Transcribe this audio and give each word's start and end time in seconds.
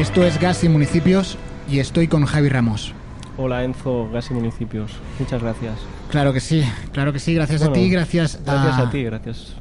Esto 0.00 0.24
es 0.24 0.40
Gas 0.40 0.64
y 0.64 0.68
Municipios 0.68 1.36
y 1.70 1.78
estoy 1.78 2.08
con 2.08 2.24
Javi 2.24 2.48
Ramos. 2.48 2.92
Hola 3.36 3.64
Enzo, 3.64 4.08
Gas 4.10 4.30
y 4.30 4.34
Municipios. 4.34 4.92
Muchas 5.18 5.42
gracias. 5.42 5.74
Claro 6.10 6.32
que 6.32 6.40
sí, 6.40 6.62
claro 6.92 7.12
que 7.12 7.18
sí, 7.18 7.34
gracias 7.34 7.62
a 7.62 7.68
Bueno, 7.68 7.82
ti, 7.82 7.90
gracias, 7.90 8.40
Gracias 8.44 8.74
a, 8.74 8.82
a 8.82 8.90
ti, 8.90 9.02
gracias. 9.04 9.54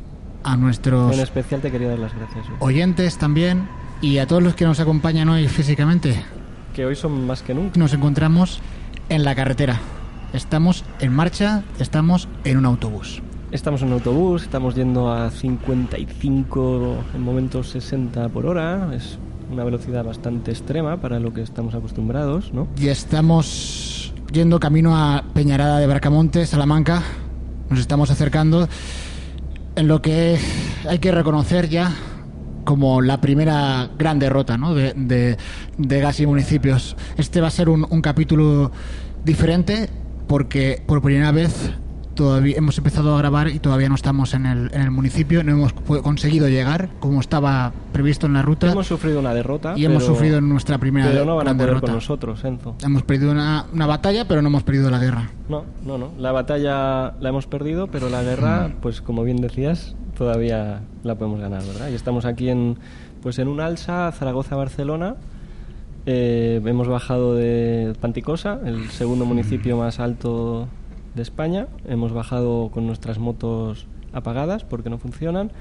a 0.43 0.57
nuestros 0.57 1.13
En 1.13 1.19
especial 1.19 1.61
te 1.61 1.71
quería 1.71 1.89
dar 1.89 1.99
las 1.99 2.13
gracias. 2.15 2.45
oyentes 2.59 3.17
también 3.17 3.67
y 4.01 4.17
a 4.17 4.27
todos 4.27 4.41
los 4.41 4.55
que 4.55 4.65
nos 4.65 4.79
acompañan 4.79 5.29
hoy 5.29 5.47
físicamente. 5.47 6.15
Que 6.75 6.85
hoy 6.85 6.95
son 6.95 7.25
más 7.27 7.41
que 7.41 7.53
nunca. 7.53 7.77
Nos 7.79 7.93
encontramos 7.93 8.61
en 9.09 9.23
la 9.23 9.35
carretera. 9.35 9.79
Estamos 10.33 10.83
en 10.99 11.13
marcha, 11.13 11.63
estamos 11.79 12.27
en 12.43 12.57
un 12.57 12.65
autobús. 12.65 13.21
Estamos 13.51 13.81
en 13.81 13.87
un 13.87 13.93
autobús, 13.95 14.43
estamos 14.43 14.75
yendo 14.75 15.11
a 15.11 15.31
55, 15.31 16.97
en 17.15 17.21
momentos 17.21 17.69
60 17.69 18.29
por 18.29 18.45
hora. 18.45 18.91
Es 18.95 19.17
una 19.51 19.63
velocidad 19.63 20.03
bastante 20.03 20.51
extrema 20.51 20.97
para 20.97 21.19
lo 21.19 21.33
que 21.33 21.41
estamos 21.41 21.73
acostumbrados, 21.75 22.53
¿no? 22.53 22.67
Y 22.79 22.87
estamos 22.87 24.13
yendo 24.31 24.59
camino 24.59 24.95
a 24.95 25.23
Peñarada 25.33 25.79
de 25.79 25.87
Bracamonte, 25.87 26.45
Salamanca. 26.45 27.01
Nos 27.69 27.79
estamos 27.79 28.11
acercando 28.11 28.67
en 29.75 29.87
lo 29.87 30.01
que 30.01 30.37
hay 30.87 30.99
que 30.99 31.11
reconocer 31.11 31.69
ya 31.69 31.91
como 32.63 33.01
la 33.01 33.21
primera 33.21 33.89
gran 33.97 34.19
derrota 34.19 34.57
¿no? 34.57 34.75
de, 34.75 35.37
Gas 35.77 36.19
y 36.19 36.27
Municipios. 36.27 36.95
Este 37.17 37.41
va 37.41 37.47
a 37.47 37.51
ser 37.51 37.69
un, 37.69 37.85
un 37.89 38.01
capítulo 38.01 38.71
diferente 39.23 39.89
porque 40.27 40.81
por 40.85 41.01
primera 41.01 41.31
vez 41.31 41.71
todavía 42.19 42.57
hemos 42.57 42.77
empezado 42.77 43.15
a 43.15 43.17
grabar 43.17 43.47
y 43.47 43.59
todavía 43.59 43.87
no 43.87 43.95
estamos 43.95 44.33
en 44.33 44.45
el, 44.45 44.69
en 44.73 44.81
el 44.81 44.91
municipio, 44.91 45.41
no 45.41 45.53
hemos 45.53 45.71
conseguido 45.73 46.49
llegar 46.49 46.89
como 46.99 47.21
estaba 47.21 47.71
previsto 47.93 48.27
en 48.27 48.33
la 48.33 48.41
ruta 48.41 48.69
Hemos 48.69 48.87
sufrido 48.87 49.19
una 49.21 49.33
derrota. 49.33 49.73
y 49.77 49.85
hemos 49.85 50.03
sufrido 50.03 50.41
nuestra 50.41 50.77
primera 50.79 51.07
Pero 51.09 51.23
no 51.23 51.37
van 51.37 51.47
a 51.47 51.51
gran 51.51 51.57
poder 51.57 51.69
derrota. 51.69 51.85
con 51.87 51.95
nosotros, 51.95 52.43
Enzo. 52.43 52.75
Hemos 52.83 53.03
perdido 53.03 53.31
una, 53.31 53.65
una 53.73 53.85
batalla, 53.87 54.27
pero 54.27 54.41
no 54.41 54.49
hemos 54.49 54.63
perdido 54.63 54.89
la 54.91 54.99
guerra. 54.99 55.29
No, 55.47 55.63
no, 55.85 55.97
no. 55.97 56.11
La 56.17 56.33
batalla 56.33 57.13
la 57.21 57.29
hemos 57.29 57.47
perdido, 57.47 57.87
pero 57.87 58.09
la 58.09 58.21
guerra, 58.21 58.67
Mm. 58.67 58.81
pues 58.81 59.01
como 59.01 59.23
bien 59.23 59.37
decías, 59.37 59.95
todavía 60.17 60.81
la 61.03 61.15
podemos 61.15 61.39
ganar, 61.39 61.63
¿verdad? 61.63 61.87
Y 61.89 61.95
estamos 61.95 62.25
aquí 62.25 62.49
en, 62.49 62.77
pues 63.23 63.39
en 63.39 63.47
un 63.47 63.61
alza, 63.61 64.11
Zaragoza-Barcelona. 64.11 65.15
Eh, 66.05 66.61
hemos 66.65 66.87
bajado 66.87 67.35
de 67.35 67.93
Panticosa, 68.01 68.59
el 68.65 68.89
segundo 68.89 69.25
municipio 69.25 69.77
más 69.77 69.99
alto 69.99 70.67
de 71.15 71.21
España. 71.21 71.67
Hemos 71.87 72.11
bajado 72.11 72.69
con 72.73 72.87
nuestras 72.87 73.19
motos 73.19 73.87
apagadas 74.13 74.63
porque 74.63 74.89
no 74.89 74.97
funcionan. 74.97 75.51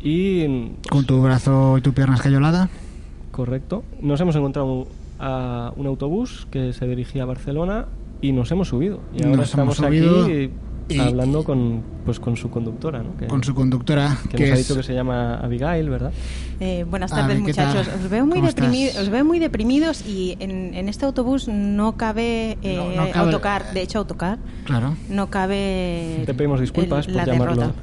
Y 0.00 0.68
Con 0.90 1.06
tu 1.06 1.22
brazo 1.22 1.78
y 1.78 1.80
tu 1.80 1.92
pierna 1.92 2.16
escayolada. 2.16 2.68
Correcto. 3.30 3.84
Nos 4.00 4.20
hemos 4.20 4.36
encontrado 4.36 4.86
a 5.18 5.72
un 5.76 5.86
autobús 5.86 6.46
que 6.50 6.72
se 6.72 6.86
dirigía 6.86 7.22
a 7.22 7.26
Barcelona 7.26 7.86
y 8.20 8.32
nos 8.32 8.50
hemos 8.50 8.68
subido. 8.68 9.00
Y 9.14 9.22
ahora 9.24 9.36
Nos 9.36 9.54
hemos 9.54 9.74
estamos 9.74 9.76
subido 9.76 10.24
aquí 10.24 10.50
y- 10.88 10.98
hablando 10.98 11.44
con, 11.44 11.82
pues, 12.04 12.20
con 12.20 12.36
su 12.36 12.50
conductora, 12.50 13.02
¿no? 13.02 13.16
que, 13.16 13.26
Con 13.26 13.42
su 13.42 13.54
conductora, 13.54 14.16
que 14.30 14.36
que 14.36 14.44
nos 14.44 14.52
ha 14.54 14.56
dicho 14.58 14.76
que 14.76 14.82
se 14.82 14.94
llama 14.94 15.36
Abigail, 15.36 15.88
¿verdad? 15.88 16.12
Eh, 16.60 16.84
buenas 16.88 17.10
tardes, 17.10 17.40
muchachos. 17.40 17.88
Os 17.88 18.10
veo 18.10 18.24
muy 18.26 18.36
¿Cómo 18.36 18.46
deprimidos, 18.48 18.96
os 18.96 19.08
veo 19.08 19.24
muy 19.24 19.38
deprimidos 19.38 20.06
y 20.06 20.36
en, 20.40 20.74
en 20.74 20.88
este 20.88 21.04
autobús 21.06 21.48
no 21.48 21.96
cabe, 21.96 22.58
eh, 22.62 22.76
No- 22.76 22.90
no 23.04 23.10
cabe- 23.12 23.18
autocar. 23.26 23.72
De 23.72 23.82
hecho, 23.82 23.98
autocar 23.98 24.38
Claro. 24.64 24.96
no 25.08 25.30
cabe. 25.30 26.22
Te 26.26 26.34
pedimos 26.34 26.60
disculpas 26.60 27.06
el- 27.06 27.14
por 27.14 27.26
la 27.26 27.32
llamarlo. 27.32 27.56
derrota. 27.56 27.78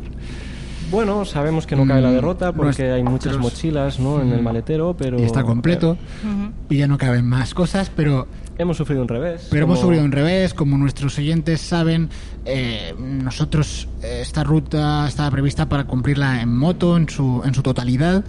Bueno, 0.91 1.23
sabemos 1.25 1.65
que 1.65 1.75
no 1.75 1.85
cabe 1.87 2.01
la 2.01 2.09
Mm, 2.09 2.13
derrota 2.13 2.51
porque 2.51 2.91
hay 2.91 3.01
muchas 3.03 3.37
mochilas 3.37 3.99
¿no? 3.99 4.21
en 4.21 4.31
el 4.33 4.41
maletero, 4.41 4.95
pero... 4.97 5.19
Y 5.19 5.23
está 5.23 5.43
completo. 5.43 5.91
Ujú. 6.23 6.51
Y 6.69 6.77
ya 6.77 6.87
no 6.87 6.97
caben 6.97 7.25
más 7.25 7.53
cosas, 7.53 7.89
pero, 7.95 8.27
Hemos 8.57 8.77
sufrido 8.77 9.01
un 9.01 9.07
revés. 9.07 9.47
pero 9.49 9.63
hemos 9.65 9.79
subido 9.79 10.03
un 10.03 10.11
revés. 10.11 10.53
Como 10.53 10.77
nuestros 10.77 11.17
oyentes 11.17 11.61
saben, 11.61 12.09
eh, 12.45 12.93
nosotros 12.99 13.87
eh, 14.03 14.19
esta 14.21 14.43
ruta 14.43 15.07
estaba 15.07 15.31
prevista 15.31 15.67
para 15.69 15.85
cumplirla 15.85 16.41
en 16.41 16.55
moto, 16.55 16.97
en 16.97 17.07
su, 17.09 17.41
en 17.45 17.53
su 17.55 17.63
totalidad. 17.63 18.23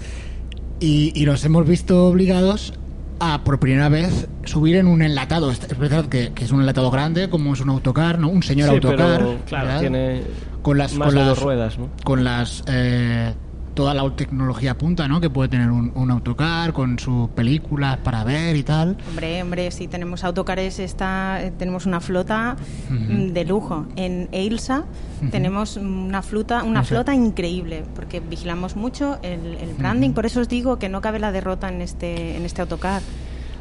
Y, 0.80 1.12
y 1.20 1.26
nos 1.26 1.44
hemos 1.44 1.66
visto 1.66 2.06
obligados 2.06 2.74
a 3.20 3.44
por 3.44 3.60
primera 3.60 3.88
vez 3.88 4.26
subir 4.44 4.76
en 4.76 4.86
un 4.86 5.02
enlatado. 5.02 5.50
Es 5.50 5.60
es 5.68 5.78
verdad 5.78 6.06
que, 6.06 6.32
que 6.34 6.44
es 6.44 6.50
un 6.52 6.60
enlatado 6.60 6.90
grande, 6.90 7.28
como 7.28 7.52
es 7.54 7.60
un 7.60 7.68
autocar, 7.70 8.18
¿no? 8.18 8.28
Un 8.28 8.42
señor 8.42 8.68
Sí, 8.70 8.74
autocar. 8.76 9.18
pero, 9.18 9.36
claro, 9.46 9.66
¿verdad? 9.66 9.80
tiene 9.80 10.22
con 10.62 10.78
las, 10.78 10.94
más 10.94 11.06
con 11.08 11.14
de 11.14 11.20
las 11.20 11.28
dos 11.28 11.42
ruedas, 11.42 11.78
¿no? 11.78 11.88
con 12.04 12.24
las 12.24 12.64
eh, 12.66 13.34
toda 13.74 13.94
la 13.94 14.08
tecnología 14.14 14.76
punta 14.76 15.08
¿no? 15.08 15.20
que 15.20 15.30
puede 15.30 15.48
tener 15.48 15.70
un, 15.70 15.92
un 15.94 16.10
autocar 16.10 16.72
con 16.72 16.98
sus 16.98 17.30
películas 17.30 17.98
para 17.98 18.22
ver 18.24 18.56
y 18.56 18.62
tal 18.62 18.96
Hombre, 19.08 19.42
hombre, 19.42 19.70
si 19.70 19.88
tenemos 19.88 20.24
autocares, 20.24 20.78
está, 20.78 21.42
eh, 21.42 21.52
tenemos 21.56 21.86
una 21.86 22.00
flota 22.00 22.56
mm, 22.90 23.28
de 23.28 23.44
lujo. 23.44 23.86
En 23.96 24.28
Eilsa 24.32 24.84
tenemos 25.30 25.76
una 25.76 26.22
flota, 26.22 26.64
una 26.64 26.80
Eso. 26.80 26.90
flota 26.90 27.14
increíble, 27.14 27.84
porque 27.94 28.20
vigilamos 28.20 28.76
mucho 28.76 29.18
el, 29.22 29.54
el 29.54 29.74
branding. 29.74 30.10
Por 30.12 30.26
eso 30.26 30.40
os 30.40 30.48
digo 30.48 30.78
que 30.78 30.88
no 30.88 31.00
cabe 31.00 31.18
la 31.18 31.32
derrota 31.32 31.68
en 31.68 31.80
este, 31.80 32.36
en 32.36 32.44
este 32.44 32.60
autocar. 32.60 33.02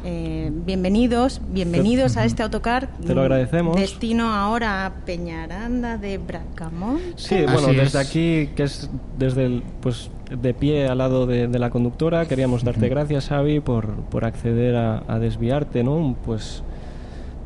Eh, 0.04 0.50
bienvenidos, 0.52 1.40
bienvenidos 1.52 2.16
a 2.16 2.24
este 2.24 2.42
autocar. 2.42 2.88
Te 3.06 3.14
lo 3.14 3.20
agradecemos. 3.22 3.76
Destino 3.76 4.32
ahora 4.34 4.84
a 4.86 4.90
Peñaranda 5.04 5.96
de 5.96 6.18
Bracamonte. 6.18 7.12
Sí, 7.16 7.36
Así 7.36 7.44
bueno, 7.52 7.68
desde 7.68 8.00
es. 8.00 8.08
aquí, 8.08 8.48
que 8.56 8.64
es 8.64 8.90
desde 9.16 9.44
el, 9.46 9.62
pues 9.80 10.10
de 10.30 10.54
pie 10.54 10.88
al 10.88 10.98
lado 10.98 11.26
de, 11.26 11.46
de 11.46 11.58
la 11.60 11.70
conductora, 11.70 12.26
queríamos 12.26 12.64
darte 12.64 12.88
gracias, 12.88 13.28
Xavi, 13.28 13.60
por, 13.60 13.94
por 14.06 14.24
acceder 14.24 14.74
a, 14.74 15.04
a 15.06 15.18
desviarte, 15.20 15.84
¿no? 15.84 16.16
Pues 16.24 16.64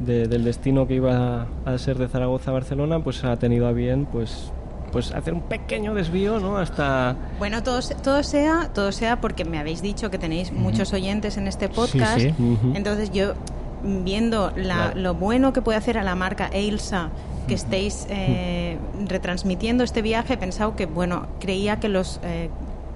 de- 0.01 0.27
del 0.27 0.45
destino 0.45 0.87
que 0.87 0.95
iba 0.95 1.49
a 1.67 1.79
ser 1.79 1.99
de 1.99 2.09
Zaragoza 2.09 2.53
a 2.53 2.55
Barcelona, 2.55 3.01
pues 3.05 3.23
ha 3.25 3.37
tenido 3.39 3.67
a 3.67 3.73
bien, 3.73 4.07
pues 4.11 4.51
pues 4.93 5.13
hacer 5.13 5.35
un 5.35 5.43
pequeño 5.43 5.95
desvío, 5.95 6.39
¿no? 6.41 6.57
Hasta 6.57 7.17
Bueno, 7.39 7.63
todo, 7.63 7.81
todo 8.03 8.23
sea, 8.23 8.71
todo 8.75 8.93
sea 8.93 9.21
porque 9.21 9.45
me 9.45 9.59
habéis 9.59 9.83
dicho 9.83 10.11
que 10.11 10.19
tenéis 10.19 10.53
muchos 10.53 10.93
oyentes 10.93 11.37
en 11.37 11.49
este 11.49 11.69
podcast. 11.69 12.19
sí. 12.21 12.35
Entonces 12.75 13.11
yo 13.13 13.35
viendo 13.83 14.53
la- 14.57 14.75
Claro. 14.93 15.01
lo 15.01 15.15
bueno 15.15 15.53
que 15.53 15.63
puede 15.63 15.79
hacer 15.79 15.99
a 15.99 16.03
la 16.03 16.15
marca 16.15 16.51
Ailsa 16.53 17.11
que 17.47 17.55
estéis 17.55 18.07
eh, 18.11 18.77
retransmitiendo 19.07 19.85
este 19.85 20.03
viaje, 20.03 20.35
he 20.35 20.37
pensado 20.37 20.75
que 20.75 20.87
bueno, 20.87 21.27
creía 21.39 21.79
que 21.79 21.89
los 21.89 22.19
eh, 22.25 22.49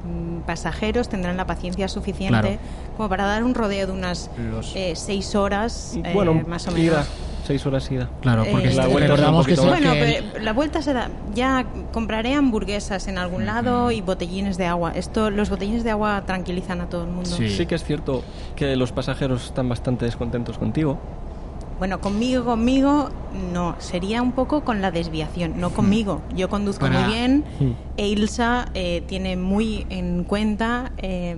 mm, 0.05 0.41
pasajeros 0.41 1.09
tendrán 1.09 1.37
la 1.37 1.47
paciencia 1.47 1.87
suficiente 1.87 2.41
Claro. 2.41 2.57
como 2.97 3.09
para 3.09 3.27
dar 3.27 3.45
un 3.45 3.55
rodeo 3.55 3.87
de 3.87 3.93
unas 3.93 4.29
Los- 4.51 4.75
eh, 4.75 4.95
seis 4.97 5.35
horas 5.37 5.97
eh, 6.03 6.11
bueno, 6.15 6.35
más 6.49 6.67
o 6.67 6.73
menos. 6.73 6.85
ida, 6.87 7.05
seis 7.51 7.67
horas 7.67 7.91
ida. 7.91 8.09
claro 8.21 8.45
porque 8.49 8.69
Eh, 8.69 8.71
este- 8.71 8.81
la 8.83 8.87
vuelta 8.87 9.05
es 9.07 9.11
un 9.11 9.17
recordamos 9.17 9.47
que, 9.49 9.57
sí. 9.57 9.67
Bueno, 9.67 9.93
que 9.93 10.23
pero 10.33 10.45
la 10.45 10.53
vuelta 10.53 10.83
será. 10.83 11.11
Ya 11.35 11.67
compraré 11.93 12.35
hamburguesas 12.35 13.09
en 13.09 13.19
algún 13.19 13.45
lado 13.45 13.91
y 13.91 14.01
botellines 14.03 14.57
de 14.57 14.67
agua. 14.67 14.93
Esto, 14.95 15.31
los 15.31 15.51
botellines 15.51 15.83
de 15.83 15.91
agua 15.91 16.23
tranquilizan 16.27 16.81
a 16.81 16.87
todo 16.89 17.03
el 17.03 17.11
mundo. 17.11 17.29
Sí. 17.31 17.49
Sí 17.51 17.67
que 17.67 17.75
es 17.75 17.83
cierto 17.83 18.23
que 18.55 18.77
los 18.77 18.93
pasajeros 18.93 19.47
están 19.47 19.69
bastante 19.69 20.05
descontentos 20.05 20.59
contigo. 20.59 20.99
Bueno, 21.81 21.99
conmigo, 22.01 22.45
conmigo, 22.45 23.09
no. 23.55 23.75
Sería 23.79 24.21
un 24.21 24.33
poco 24.33 24.61
con 24.65 24.83
la 24.83 24.91
desviación, 24.91 25.55
no 25.59 25.71
conmigo. 25.71 26.21
Yo 26.37 26.51
conduzco 26.51 26.85
Para- 26.87 27.01
muy 27.01 27.15
bien. 27.15 27.45
Mm. 27.59 27.71
E 27.97 28.07
Ilsa 28.07 28.67
eh, 28.75 29.03
tiene 29.07 29.37
muy 29.39 29.87
en 29.89 30.25
cuenta 30.25 30.93
eh, 30.99 31.35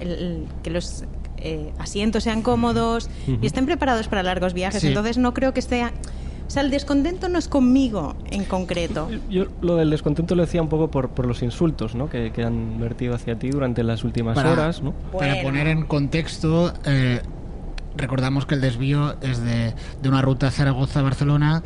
el- 0.00 0.10
el- 0.10 0.46
que 0.62 0.70
los 0.70 1.04
eh, 1.46 1.72
asientos 1.78 2.24
sean 2.24 2.42
cómodos 2.42 3.08
y 3.26 3.46
estén 3.46 3.66
preparados 3.66 4.08
para 4.08 4.22
largos 4.22 4.52
viajes. 4.52 4.80
Sí. 4.80 4.88
Entonces 4.88 5.16
no 5.18 5.32
creo 5.34 5.52
que 5.54 5.60
esté 5.60 5.84
O 5.84 6.50
sea, 6.50 6.62
el 6.62 6.70
descontento 6.70 7.28
no 7.28 7.38
es 7.38 7.48
conmigo 7.48 8.14
en 8.30 8.44
concreto. 8.44 9.08
Yo 9.28 9.46
lo 9.62 9.74
del 9.76 9.90
descontento 9.90 10.34
lo 10.36 10.42
decía 10.42 10.62
un 10.62 10.68
poco 10.68 10.90
por, 10.90 11.08
por 11.10 11.26
los 11.26 11.42
insultos 11.42 11.94
¿no? 11.96 12.08
que, 12.08 12.30
que 12.32 12.44
han 12.44 12.78
vertido 12.78 13.14
hacia 13.16 13.36
ti 13.38 13.50
durante 13.50 13.82
las 13.82 14.04
últimas 14.04 14.34
Para- 14.36 14.52
horas. 14.52 14.80
¿no? 14.82 14.92
Para 15.12 15.42
poner 15.42 15.66
en 15.66 15.82
contexto, 15.86 16.72
eh, 16.84 17.20
recordamos 17.96 18.46
que 18.46 18.54
el 18.54 18.60
desvío 18.60 19.16
es 19.22 19.42
de, 19.42 19.74
de 20.02 20.08
una 20.08 20.22
ruta 20.22 20.50
Zaragoza-Barcelona. 20.50 21.62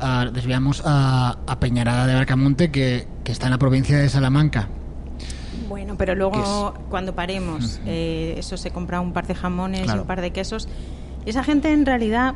a- 0.00 0.26
desviamos 0.32 0.82
a, 0.84 1.38
a 1.46 1.60
Peñarada 1.60 2.06
de 2.08 2.14
Barcamonte, 2.14 2.70
que, 2.72 3.06
que 3.22 3.30
está 3.32 3.46
en 3.46 3.52
la 3.52 3.58
provincia 3.58 3.96
de 3.98 4.08
Salamanca. 4.08 4.68
Bueno, 5.68 5.94
pero 5.96 6.14
luego 6.14 6.74
cuando 6.90 7.14
paremos, 7.14 7.80
eh, 7.86 8.34
eso 8.38 8.56
se 8.56 8.70
compra 8.70 9.00
un 9.00 9.12
par 9.12 9.26
de 9.26 9.34
jamones 9.34 9.82
Claro. 9.82 10.02
un 10.02 10.06
par 10.06 10.20
de 10.20 10.30
quesos. 10.30 10.68
Y 11.26 11.30
esa 11.30 11.42
gente 11.44 11.72
en 11.72 11.86
realidad 11.86 12.34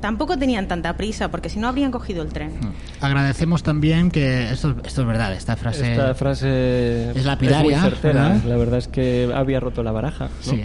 tampoco 0.00 0.36
tenían 0.38 0.68
tanta 0.68 0.96
prisa, 0.96 1.30
porque 1.30 1.48
si 1.48 1.58
no 1.58 1.68
habrían 1.68 1.90
cogido 1.90 2.22
el 2.22 2.28
tren. 2.28 2.52
Agradecemos 3.00 3.62
también 3.62 4.10
que 4.10 4.50
esto, 4.50 4.76
esto 4.84 5.00
es 5.02 5.06
verdad, 5.06 5.32
esta 5.34 5.56
frase. 5.56 5.92
Esta 5.92 6.14
frase 6.14 7.10
es 7.10 7.24
lapidaria, 7.24 7.62
muy 7.80 7.90
certera. 7.90 8.28
¿verdad? 8.28 8.44
La 8.46 8.56
verdad 8.56 8.78
es 8.78 8.88
que 8.88 9.30
había 9.34 9.60
roto 9.60 9.82
la 9.82 9.92
baraja. 9.92 10.24
¿no? 10.46 10.52
Sí. 10.52 10.64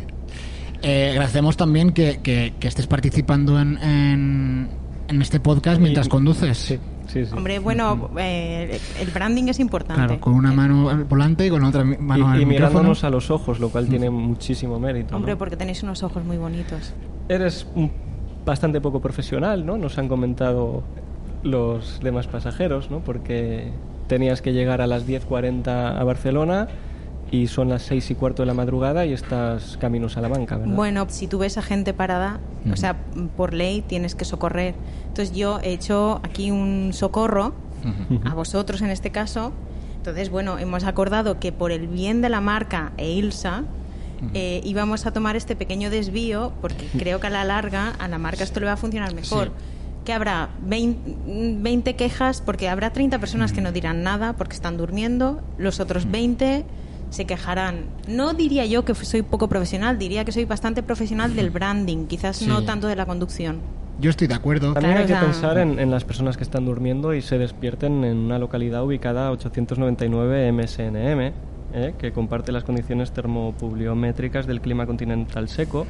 Eh, 0.84 1.10
agradecemos 1.12 1.58
también 1.58 1.92
que, 1.92 2.20
que- 2.24 2.54
que 2.60 2.68
estés 2.68 2.88
participando 2.88 3.60
en, 3.60 3.78
en, 3.84 4.70
en 5.08 5.22
este 5.22 5.40
podcast 5.40 5.80
mientras 5.80 6.08
Y- 6.08 6.10
conduces. 6.10 6.58
Sí, 6.58 6.80
sí, 7.12 7.26
sí. 7.26 7.32
Hombre, 7.36 7.60
bueno, 7.60 8.10
eh, 8.18 8.80
el 9.00 9.10
branding 9.12 9.46
es 9.50 9.60
importante. 9.60 10.02
Claro, 10.06 10.20
con 10.22 10.34
una 10.34 10.52
mano 10.52 10.90
al 10.90 11.04
volante 11.06 11.46
y 11.46 11.50
con 11.50 11.64
otra 11.64 11.84
mano 11.84 12.00
y, 12.18 12.28
al 12.36 12.42
y 12.42 12.46
micrófono. 12.46 12.48
mirándonos 12.70 13.04
a 13.04 13.10
los 13.10 13.30
ojos, 13.32 13.60
lo 13.60 13.70
cual 13.70 13.88
tiene 13.88 14.10
muchísimo 14.10 14.80
mérito. 14.80 15.12
¿no? 15.12 15.18
Hombre, 15.18 15.36
porque 15.36 15.56
tenéis 15.58 15.84
unos 15.84 16.04
ojos 16.04 16.24
muy 16.24 16.38
bonitos. 16.38 16.94
Eres 17.30 17.68
un- 17.76 17.92
bastante 18.46 18.82
poco 18.82 19.02
profesional, 19.02 19.66
¿no? 19.66 19.78
Nos 19.78 19.98
han 19.98 20.08
comentado 20.08 20.84
los 21.44 22.00
demás 22.02 22.28
pasajeros, 22.28 22.90
¿no? 22.92 23.00
Porque 23.00 23.72
tenías 24.08 24.42
que 24.42 24.54
llegar 24.54 24.82
a 24.82 24.88
las 24.88 25.08
10.40 25.08 26.00
a 26.00 26.04
Barcelona 26.04 26.68
y 27.32 27.48
son 27.48 27.70
las 27.70 27.84
6 27.84 28.12
y 28.12 28.16
cuarto 28.16 28.42
de 28.42 28.48
la 28.48 28.54
madrugada 28.54 29.06
y 29.06 29.14
estás 29.14 29.78
camino 29.78 30.08
a 30.08 30.10
Salamanca, 30.10 30.58
¿verdad? 30.58 30.76
Bueno, 30.76 31.08
si 31.10 31.28
tú 31.28 31.40
ves 31.40 31.58
a 31.58 31.62
gente 31.62 31.94
parada, 31.94 32.42
o 32.72 32.76
sea, 32.76 32.98
por 33.38 33.54
ley 33.54 33.82
tienes 33.82 34.16
que 34.16 34.26
socorrer. 34.26 34.76
Entonces 35.08 35.34
yo 35.34 35.60
he 35.64 35.72
hecho 35.72 36.20
aquí 36.24 36.52
un 36.52 36.92
socorro 36.94 37.54
a 38.26 38.34
vosotros 38.34 38.82
en 38.82 38.90
este 38.90 39.12
caso. 39.12 39.54
Entonces, 39.96 40.30
bueno, 40.30 40.60
hemos 40.60 40.84
acordado 40.84 41.40
que 41.40 41.52
por 41.52 41.72
el 41.72 41.88
bien 41.88 42.22
de 42.22 42.30
la 42.30 42.42
marca 42.42 42.92
e 42.98 43.12
Ilsa 43.12 43.64
eh, 44.34 44.60
íbamos 44.66 45.06
a 45.06 45.14
tomar 45.14 45.36
este 45.38 45.56
pequeño 45.56 45.90
desvío 45.90 46.52
porque 46.62 46.86
creo 46.98 47.20
que 47.20 47.28
a 47.28 47.32
la 47.32 47.46
larga 47.46 47.94
a 47.98 48.08
la 48.08 48.18
marca 48.18 48.44
esto 48.44 48.60
le 48.60 48.66
va 48.66 48.74
a 48.74 48.78
funcionar 48.78 49.14
mejor. 49.16 49.48
Sí. 49.48 49.54
Que 50.04 50.14
habrá 50.14 50.50
20, 50.64 51.62
20 51.62 51.96
quejas 51.96 52.42
porque 52.42 52.68
habrá 52.68 52.92
30 52.92 53.20
personas 53.20 53.54
que 53.54 53.62
no 53.62 53.72
dirán 53.72 54.04
nada 54.04 54.34
porque 54.34 54.56
están 54.56 54.76
durmiendo, 54.76 55.42
los 55.58 55.80
otros 55.80 56.10
20 56.12 56.66
se 57.12 57.26
quejarán. 57.26 57.84
No 58.08 58.34
diría 58.34 58.66
yo 58.66 58.84
que 58.84 58.96
soy 58.96 59.22
poco 59.22 59.48
profesional, 59.48 60.00
diría 60.00 60.26
que 60.26 60.32
soy 60.32 60.46
bastante 60.46 60.82
profesional 60.82 61.36
del 61.36 61.52
branding, 61.52 62.08
quizás 62.08 62.38
Sí. 62.38 62.48
no 62.48 62.64
tanto 62.64 62.88
de 62.88 62.96
la 62.96 63.06
conducción. 63.06 63.60
Yo 64.00 64.10
estoy 64.10 64.26
de 64.28 64.34
acuerdo. 64.34 64.74
También 64.74 64.96
Claro, 64.96 65.00
hay 65.02 65.08
que 65.08 65.14
o 65.14 65.18
sea- 65.18 65.26
pensar 65.52 65.58
en, 65.60 65.78
en 65.78 65.92
las 65.92 66.04
personas 66.06 66.36
que 66.38 66.44
están 66.44 66.66
durmiendo 66.66 67.14
y 67.14 67.22
se 67.22 67.38
despierten 67.38 68.04
en 68.04 68.18
una 68.18 68.40
localidad 68.40 68.84
ubicada 68.84 69.28
a 69.28 69.32
899 69.32 70.48
MSNM, 70.52 71.34
¿eh? 71.74 71.94
que 72.00 72.12
comparte 72.12 72.52
las 72.52 72.64
condiciones 72.64 73.12
termopluviométricas 73.12 74.48
del 74.48 74.62
clima 74.62 74.86
continental 74.88 75.48
seco, 75.50 75.86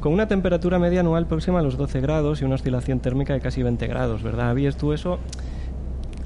con 0.00 0.12
una 0.12 0.26
temperatura 0.26 0.78
media 0.78 1.00
anual 1.00 1.26
próxima 1.26 1.60
a 1.60 1.62
los 1.62 1.76
12 1.76 2.00
grados 2.00 2.40
y 2.42 2.44
una 2.44 2.56
oscilación 2.56 3.00
térmica 3.00 3.32
de 3.34 3.40
casi 3.40 3.62
20 3.62 3.86
grados, 3.86 4.22
¿verdad? 4.22 4.50
¿Habías 4.50 4.76
tú 4.76 4.92
eso? 4.92 5.18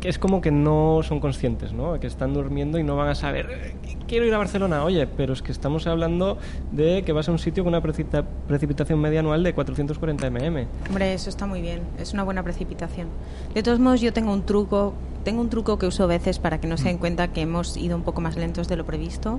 Que 0.01 0.09
es 0.09 0.19
como 0.19 0.41
que 0.41 0.51
no 0.51 1.01
son 1.03 1.21
conscientes, 1.21 1.73
¿no? 1.73 2.01
Que 2.01 2.07
están 2.07 2.33
durmiendo 2.33 2.79
y 2.79 2.83
no 2.83 2.97
van 2.97 3.09
a 3.09 3.15
saber, 3.15 3.49
"Eh, 3.51 3.75
quiero 4.09 4.25
ir 4.25 4.33
a 4.35 4.39
Barcelona, 4.39 4.83
oye, 4.85 5.07
pero 5.07 5.35
es 5.35 5.43
que 5.43 5.53
estamos 5.53 5.87
hablando 5.87 6.39
de 6.73 7.03
que 7.05 7.13
vas 7.13 7.29
a 7.29 7.33
un 7.33 7.39
sitio 7.39 7.65
con 7.65 7.75
una 7.75 7.83
precipita- 7.83 8.25
precipitación 8.49 8.99
media 8.99 9.21
anual 9.21 9.43
de 9.43 9.53
440 9.53 10.31
mm. 10.31 10.67
Hombre, 10.89 11.13
eso 11.13 11.29
está 11.29 11.47
muy 11.47 11.61
bien, 11.61 11.81
es 11.99 12.13
una 12.15 12.23
buena 12.23 12.43
precipitación. 12.43 13.09
De 13.55 13.63
todos 13.63 13.79
modos, 13.79 14.01
yo 14.01 14.13
tengo 14.15 14.33
un 14.33 14.43
truco, 14.43 14.95
tengo 15.23 15.43
un 15.43 15.51
truco 15.51 15.79
que 15.79 15.87
uso 15.87 16.05
a 16.05 16.07
veces 16.07 16.39
para 16.39 16.59
que 16.63 16.67
no 16.67 16.79
se 16.79 16.85
den 16.89 16.97
cuenta 16.97 17.29
que 17.29 17.43
hemos 17.43 17.77
ido 17.77 17.95
un 17.95 18.03
poco 18.03 18.23
más 18.23 18.37
lentos 18.37 18.69
de 18.69 18.77
lo 18.77 18.87
previsto, 18.87 19.39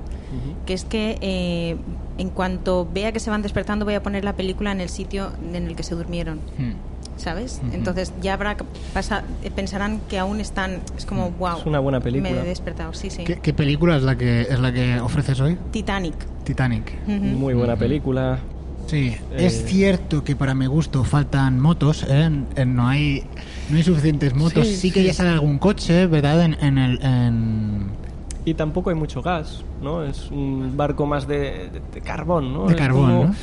que 0.64 0.74
es 0.74 0.84
que 0.84 1.18
eh, 1.20 1.76
en 2.18 2.28
cuanto 2.30 2.86
vea 2.94 3.10
que 3.10 3.18
se 3.18 3.30
van 3.30 3.42
despertando 3.42 3.84
voy 3.84 3.94
a 3.94 4.02
poner 4.02 4.24
la 4.24 4.34
película 4.36 4.70
en 4.70 4.80
el 4.80 4.88
sitio 4.88 5.32
en 5.52 5.66
el 5.66 5.74
que 5.74 5.82
se 5.82 5.96
durmieron. 5.96 6.38
Hmm. 6.56 6.91
¿Sabes? 7.22 7.60
Entonces 7.72 8.12
ya 8.20 8.34
habrá 8.34 8.56
que 8.56 8.64
pasa, 8.92 9.22
eh, 9.44 9.50
pensarán 9.54 10.00
que 10.08 10.18
aún 10.18 10.40
están 10.40 10.80
es 10.96 11.06
como 11.06 11.30
wow. 11.30 11.58
Es 11.60 11.66
una 11.66 11.78
buena 11.78 12.00
película. 12.00 12.32
Me 12.32 12.40
he 12.40 12.44
despertado, 12.44 12.92
sí, 12.94 13.10
sí. 13.10 13.22
¿Qué, 13.22 13.36
qué 13.36 13.52
película 13.54 13.96
es 13.96 14.02
la 14.02 14.16
que 14.16 14.40
es 14.42 14.58
la 14.58 14.72
que 14.72 14.98
ofreces 15.00 15.38
hoy? 15.40 15.56
Titanic. 15.70 16.16
Titanic. 16.42 16.92
Ujú. 17.06 17.12
Muy 17.14 17.54
buena 17.54 17.76
película. 17.76 18.40
Sí, 18.88 19.14
Eh, 19.30 19.46
es 19.46 19.64
cierto 19.66 20.24
que 20.24 20.34
para 20.34 20.52
mi 20.56 20.66
gusto 20.66 21.04
faltan 21.04 21.60
motos, 21.60 22.04
¿eh? 22.08 22.28
No 22.66 22.88
hay 22.88 23.22
no 23.70 23.76
hay 23.76 23.84
suficientes 23.84 24.34
motos. 24.34 24.66
Sí, 24.66 24.76
Sí, 24.76 24.90
que 24.90 25.00
sí. 25.02 25.06
ya 25.06 25.14
sale 25.14 25.30
algún 25.30 25.58
coche, 25.60 26.06
¿verdad? 26.08 26.42
En, 26.42 26.56
en 26.60 26.78
el 26.78 27.00
en- 27.04 27.86
Y 28.44 28.54
tampoco 28.54 28.90
hay 28.90 28.96
mucho 28.96 29.22
gas, 29.22 29.62
¿no? 29.80 30.02
Es 30.02 30.28
un 30.32 30.76
barco 30.76 31.06
más 31.06 31.28
de, 31.28 31.38
de- 31.70 31.82
de 31.94 32.00
carbón, 32.00 32.52
¿no? 32.52 32.66
De 32.66 32.74
carbón, 32.74 33.10
como- 33.12 33.24
¿no? 33.26 33.34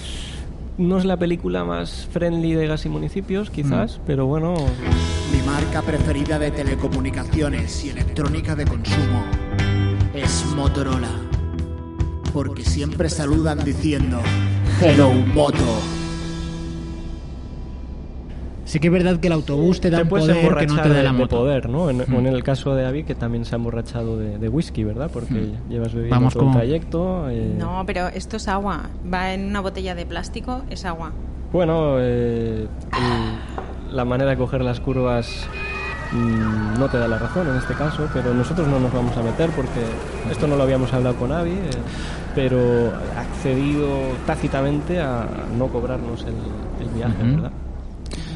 No 0.80 0.98
es 0.98 1.06
la 1.06 1.18
película 1.18 1.64
más 1.64 2.08
friendly 2.12 2.54
de 2.54 2.66
gas 2.68 2.86
y 2.86 2.90
municipios, 2.90 3.50
quizás, 3.52 3.98
Mm. 4.00 4.02
pero 4.08 4.26
bueno, 4.26 4.56
Mi 5.32 5.44
marca 5.46 5.84
preferida 5.84 6.40
de 6.40 6.50
telecomunicaciones 6.50 7.86
y 7.86 7.90
electrónica 7.90 8.56
de 8.56 8.66
consumo 8.66 9.24
es 10.16 10.44
Motorola. 10.56 11.12
Porque 12.34 12.64
siempre 12.64 13.10
saludan 13.10 13.64
diciendo 13.64 14.20
Hello 14.82 15.12
Moto. 15.12 15.58
Sí 18.70 18.80
que 18.80 18.86
es 18.88 18.94
verdad 18.94 19.20
que 19.20 19.26
el 19.28 19.34
autobús 19.34 19.82
te 19.82 19.90
da 19.90 19.98
te 19.98 20.04
un 20.04 20.10
poder 20.10 20.56
que 20.58 20.68
no 20.68 20.76
te 20.80 20.90
da 20.90 20.96
de, 20.96 21.04
la 21.04 21.12
de 21.12 21.18
moto. 21.18 21.38
poder, 21.38 21.68
¿no? 21.70 21.90
En, 21.90 21.98
Mm. 22.08 22.14
o 22.16 22.20
en 22.20 22.28
el 22.28 22.44
caso 22.44 22.76
de 22.76 22.86
Avi, 22.86 23.04
que 23.04 23.16
también 23.16 23.44
se 23.44 23.56
ha 23.56 23.58
emborrachado 23.58 24.18
de, 24.20 24.38
de 24.38 24.48
whisky, 24.48 24.84
¿verdad? 24.84 25.10
Porque 25.12 25.54
llevas 25.70 25.92
bebiendo 25.94 26.16
Vamos 26.16 26.34
todo 26.36 26.46
el 26.50 26.52
trayecto. 26.54 27.30
eh, 27.32 27.56
No, 27.58 27.84
pero 27.88 28.10
esto 28.10 28.38
es 28.38 28.48
agua. 28.48 28.84
Va 29.12 29.34
en 29.34 29.48
una 29.48 29.62
botella 29.62 29.96
de 29.96 30.06
plástico, 30.06 30.62
es 30.70 30.86
agua. 30.86 31.12
Bueno, 31.52 31.96
eh, 31.98 32.68
el- 32.94 33.96
la 33.96 34.06
manera 34.06 34.30
de 34.30 34.38
coger 34.38 34.62
las 34.62 34.80
curvas 34.80 35.48
mm, 36.12 36.78
no 36.80 36.88
te 36.90 37.00
da 37.00 37.08
la 37.08 37.18
razón 37.18 37.48
en 37.48 37.56
este 37.56 37.74
caso, 37.74 38.08
pero 38.14 38.36
nosotros 38.36 38.68
no 38.68 38.80
nos 38.80 38.94
vamos 38.94 39.18
a 39.18 39.24
meter 39.24 39.50
porque 39.50 39.82
esto 40.32 40.48
no 40.48 40.56
lo 40.58 40.62
habíamos 40.64 40.94
hablado 40.94 41.16
con 41.16 41.32
Avi, 41.32 41.52
eh, 41.54 41.70
pero 42.36 42.92
ha 43.18 43.22
accedido 43.22 43.88
tácitamente 44.28 45.00
a 45.02 45.26
no 45.58 45.68
cobrarnos 45.70 46.22
el, 46.24 46.86
el 46.88 46.94
viaje. 46.94 47.16
¿verdad? 47.24 47.52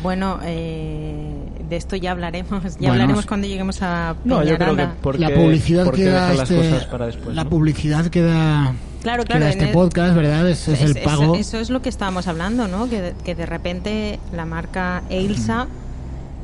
Bueno, 0.03 0.39
eh, 0.43 1.33
de 1.69 1.75
esto 1.75 1.95
ya 1.95 2.11
hablaremos. 2.11 2.61
Ya 2.63 2.69
Bueno, 2.79 2.91
hablaremos 2.93 3.25
cuando 3.25 3.47
lleguemos 3.47 3.81
a 3.81 4.15
No, 4.25 4.43
yo 4.43 4.55
creo 4.55 4.57
que 4.57 4.65
Peñaranda. 4.65 4.95
por 5.01 5.19
la 5.19 5.29
publicidad 5.29 5.85
por 5.85 5.95
qué 5.95 6.03
que 6.03 6.09
da 6.09 6.21
dejar 6.21 6.35
las 6.35 6.51
este, 6.51 6.69
cosas 6.69 6.85
para 6.87 7.05
después, 7.07 7.35
la 7.35 7.43
¿no? 7.45 7.49
publicidad 7.49 8.05
que 8.07 8.21
da, 8.21 8.73
Claro, 9.01 9.23
claro, 9.23 9.45
este 9.47 9.65
el- 9.65 9.71
podcast, 9.71 10.15
¿verdad? 10.15 10.47
Es, 10.49 10.67
es 10.67 10.81
el 10.81 10.95
pago. 11.01 11.35
Eso, 11.35 11.35
eso 11.35 11.59
es 11.59 11.69
lo 11.69 11.81
que 11.81 11.89
estábamos 11.89 12.27
hablando, 12.27 12.67
¿no? 12.67 12.89
Que, 12.89 13.01
de- 13.01 13.13
que 13.23 13.33
de 13.35 13.45
repente 13.45 14.19
la 14.33 14.45
marca 14.45 15.03
Eilsa 15.09 15.67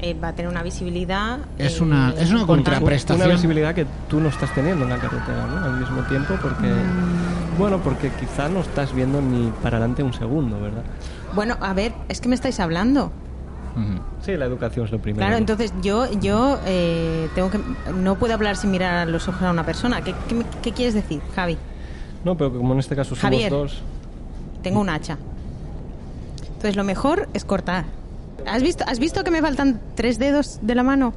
eh, 0.01 0.13
va 0.21 0.29
a 0.29 0.33
tener 0.33 0.49
una 0.49 0.63
visibilidad. 0.63 1.39
Es 1.57 1.79
eh, 1.79 1.83
una- 1.83 2.13
es 2.17 2.31
una 2.31 2.45
contraprestación. 2.45 3.25
Una 3.27 3.35
visibilidad 3.35 3.75
que 3.75 3.85
tú 4.09 4.19
no 4.21 4.29
estás 4.29 4.53
teniendo 4.55 4.83
en 4.85 4.89
la 4.89 4.97
carretera, 4.97 5.45
¿no? 5.47 5.65
Al 5.65 5.79
mismo 5.79 6.01
tiempo, 6.03 6.35
porque. 6.41 6.67
Mm. 6.67 7.57
Bueno, 7.57 7.79
porque 7.83 8.09
quizá 8.17 8.47
no 8.47 8.61
estás 8.61 8.93
viendo 8.95 9.21
ni 9.21 9.51
para 9.61 9.75
adelante 9.77 10.01
un 10.01 10.13
segundo, 10.13 10.61
¿verdad? 10.61 10.83
Bueno, 11.35 11.57
a 11.59 11.73
ver, 11.73 11.91
es 12.07 12.21
que 12.21 12.29
me 12.29 12.35
estáis 12.35 12.59
hablando. 12.61 13.11
Sí, 14.25 14.35
la 14.35 14.45
educación 14.45 14.85
es 14.85 14.91
lo 14.91 14.99
primero. 14.99 15.25
Claro, 15.25 15.37
entonces 15.37 15.73
yo, 15.81 16.11
yo 16.19 16.59
eh, 16.65 17.29
tengo 17.35 17.49
que, 17.49 17.59
no 17.95 18.15
puedo 18.15 18.33
hablar 18.33 18.55
sin 18.57 18.71
mirar 18.71 18.95
a 18.95 19.05
los 19.05 19.27
ojos 19.27 19.41
a 19.43 19.51
una 19.51 19.65
persona. 19.65 20.01
¿Qué, 20.03 20.13
qué 20.27 20.43
qué 20.61 20.71
quieres 20.71 20.93
decir, 20.93 21.21
Javi? 21.35 21.57
No, 22.25 22.35
pero 22.35 22.51
como 22.51 22.73
en 22.73 22.79
este 22.79 22.95
caso 22.95 23.09
somos 23.15 23.21
Javier. 23.21 23.49
dos. 23.51 23.81
Tengo 24.61 24.81
un 24.81 24.89
hacha. 24.89 25.17
Entonces 26.47 26.75
lo 26.75 26.83
mejor 26.83 27.29
es 27.33 27.45
cortar. 27.45 27.85
¿Has 28.45 28.61
visto, 28.61 28.83
¿Has 28.87 28.99
visto 28.99 29.23
que 29.23 29.31
me 29.31 29.41
faltan 29.41 29.79
tres 29.95 30.19
dedos 30.19 30.59
de 30.61 30.75
la 30.75 30.83
mano? 30.83 31.13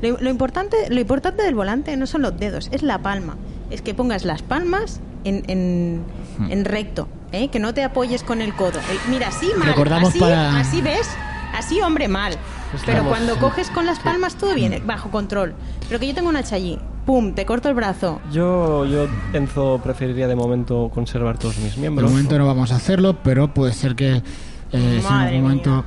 Lo, 0.00 0.18
lo 0.18 0.30
importante, 0.30 0.76
lo 0.88 1.00
importante 1.00 1.42
del 1.42 1.54
volante 1.54 1.96
no 1.96 2.06
son 2.06 2.22
los 2.22 2.38
dedos, 2.38 2.68
es 2.72 2.82
la 2.82 2.98
palma. 2.98 3.36
Es 3.70 3.82
que 3.82 3.94
pongas 3.94 4.24
las 4.24 4.42
palmas 4.42 5.00
en, 5.24 5.44
en, 5.48 6.02
en 6.50 6.64
recto, 6.64 7.08
¿eh? 7.32 7.48
que 7.48 7.58
no 7.58 7.72
te 7.74 7.84
apoyes 7.84 8.22
con 8.22 8.40
el 8.42 8.54
codo. 8.54 8.78
El- 8.90 9.10
mira, 9.12 9.28
así 9.28 9.50
mal, 9.58 9.68
Recordamos 9.68 10.10
así, 10.10 10.18
para- 10.18 10.58
así 10.58 10.80
ves, 10.82 11.08
así 11.52 11.80
hombre 11.80 12.08
mal. 12.08 12.34
Pero 12.70 12.78
Estamos- 12.98 13.08
cuando 13.08 13.36
coges 13.36 13.68
con 13.70 13.86
las 13.86 13.98
palmas 14.00 14.34
todo 14.36 14.54
viene, 14.54 14.80
bajo 14.84 15.10
control. 15.10 15.54
Pero 15.88 16.00
que 16.00 16.08
yo 16.08 16.14
tengo 16.14 16.28
un 16.30 16.36
hacha 16.36 16.56
allí, 16.56 16.78
pum, 17.06 17.32
te 17.34 17.44
corto 17.44 17.68
el 17.68 17.74
brazo. 17.74 18.20
Yo, 18.32 18.84
yo, 18.86 19.06
Enzo, 19.32 19.80
preferiría 19.82 20.26
de 20.28 20.34
momento 20.36 20.90
conservar 20.94 21.38
todos 21.38 21.58
mis 21.58 21.74
De 21.74 21.80
miembros. 21.80 22.10
momento 22.10 22.38
no 22.38 22.46
vamos 22.46 22.72
a 22.72 22.76
hacerlo, 22.76 23.16
pero 23.22 23.52
puede 23.52 23.72
ser 23.72 23.94
que 23.94 24.16
eh, 24.16 24.22
si 24.72 25.06
en 25.06 25.12
algún 25.12 25.42
momento... 25.42 25.84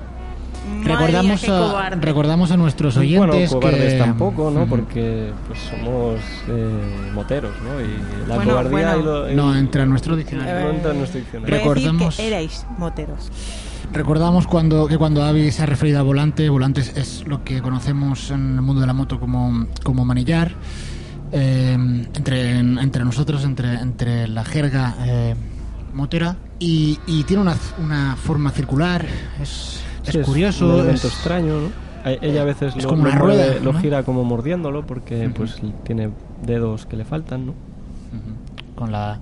Recordamos 0.84 1.44
mía, 1.44 1.80
a, 1.80 1.90
recordamos 1.92 2.50
a 2.50 2.58
nuestros 2.58 2.96
Bueno, 2.96 3.22
oyentes 3.34 3.52
cobardes 3.52 3.94
que 3.94 4.00
tampoco, 4.00 4.50
¿no? 4.50 4.66
Porque 4.66 5.32
pues 5.48 5.60
somos 5.60 6.20
eh, 6.48 7.12
moteros, 7.14 7.52
¿no? 7.62 7.80
Y 7.82 8.28
la 8.28 8.36
Bueno, 8.38 8.52
cobardía 8.54 8.96
bueno. 8.96 9.00
y 9.00 9.04
lo... 9.04 9.32
y- 9.32 9.36
no 9.36 9.56
entra 9.56 9.84
en 9.84 9.90
nuestro 9.90 10.16
diccionario. 10.16 10.62
no 10.66 10.70
entra 10.72 10.92
en 10.92 10.98
nuestro 10.98 11.20
diccionario. 11.20 11.56
Recordamos- 11.56 12.16
que 12.16 12.28
erais 12.28 12.66
moteros. 12.80 13.30
Recordamos 13.96 14.46
cuando 14.46 14.88
que 14.88 14.98
cuando 14.98 15.24
Avi 15.24 15.52
se 15.52 15.64
ha 15.64 15.66
referido 15.66 16.00
a 16.00 16.02
volante, 16.04 16.50
volante 16.50 16.82
es, 16.82 16.98
es 16.98 17.28
lo 17.28 17.44
que 17.46 17.62
conocemos 17.62 18.30
en 18.30 18.56
el 18.56 18.62
mundo 18.62 18.82
de 18.82 18.88
la 18.88 18.94
moto 18.94 19.20
como, 19.20 19.68
como 19.84 20.04
manillar. 20.04 20.52
Eh, 21.32 21.74
entre, 21.74 22.60
entre 22.60 23.04
nosotros, 23.06 23.44
entre, 23.46 23.76
entre 23.76 24.28
la 24.28 24.44
jerga 24.46 24.96
eh, 25.06 25.36
motera, 25.94 26.36
y, 26.60 27.00
y 27.08 27.24
tiene 27.24 27.42
una, 27.42 27.56
una 27.84 28.16
forma 28.16 28.52
circular, 28.52 29.06
es, 29.42 29.82
es 30.06 30.12
Sí, 30.14 30.20
curioso. 30.20 30.66
un 30.68 30.74
elemento 30.82 31.08
es- 31.08 31.14
extraño, 31.14 31.54
¿no? 31.62 31.86
Ella 32.22 32.42
a 32.42 32.46
veces 32.46 32.76
Es 32.76 32.84
lo, 32.84 32.90
como 32.90 33.06
lo 33.06 33.10
mueve- 33.12 33.20
rueda, 33.20 33.60
lo 33.64 33.74
gira 33.74 34.04
como 34.04 34.24
mordiéndolo 34.24 34.86
porque 34.86 35.28
pues 35.36 35.60
tiene 35.86 36.12
dedos 36.46 36.86
que 36.86 36.96
le 36.98 37.04
faltan, 37.06 37.48
¿no? 37.48 37.54
Con 38.76 38.92
la 38.92 39.20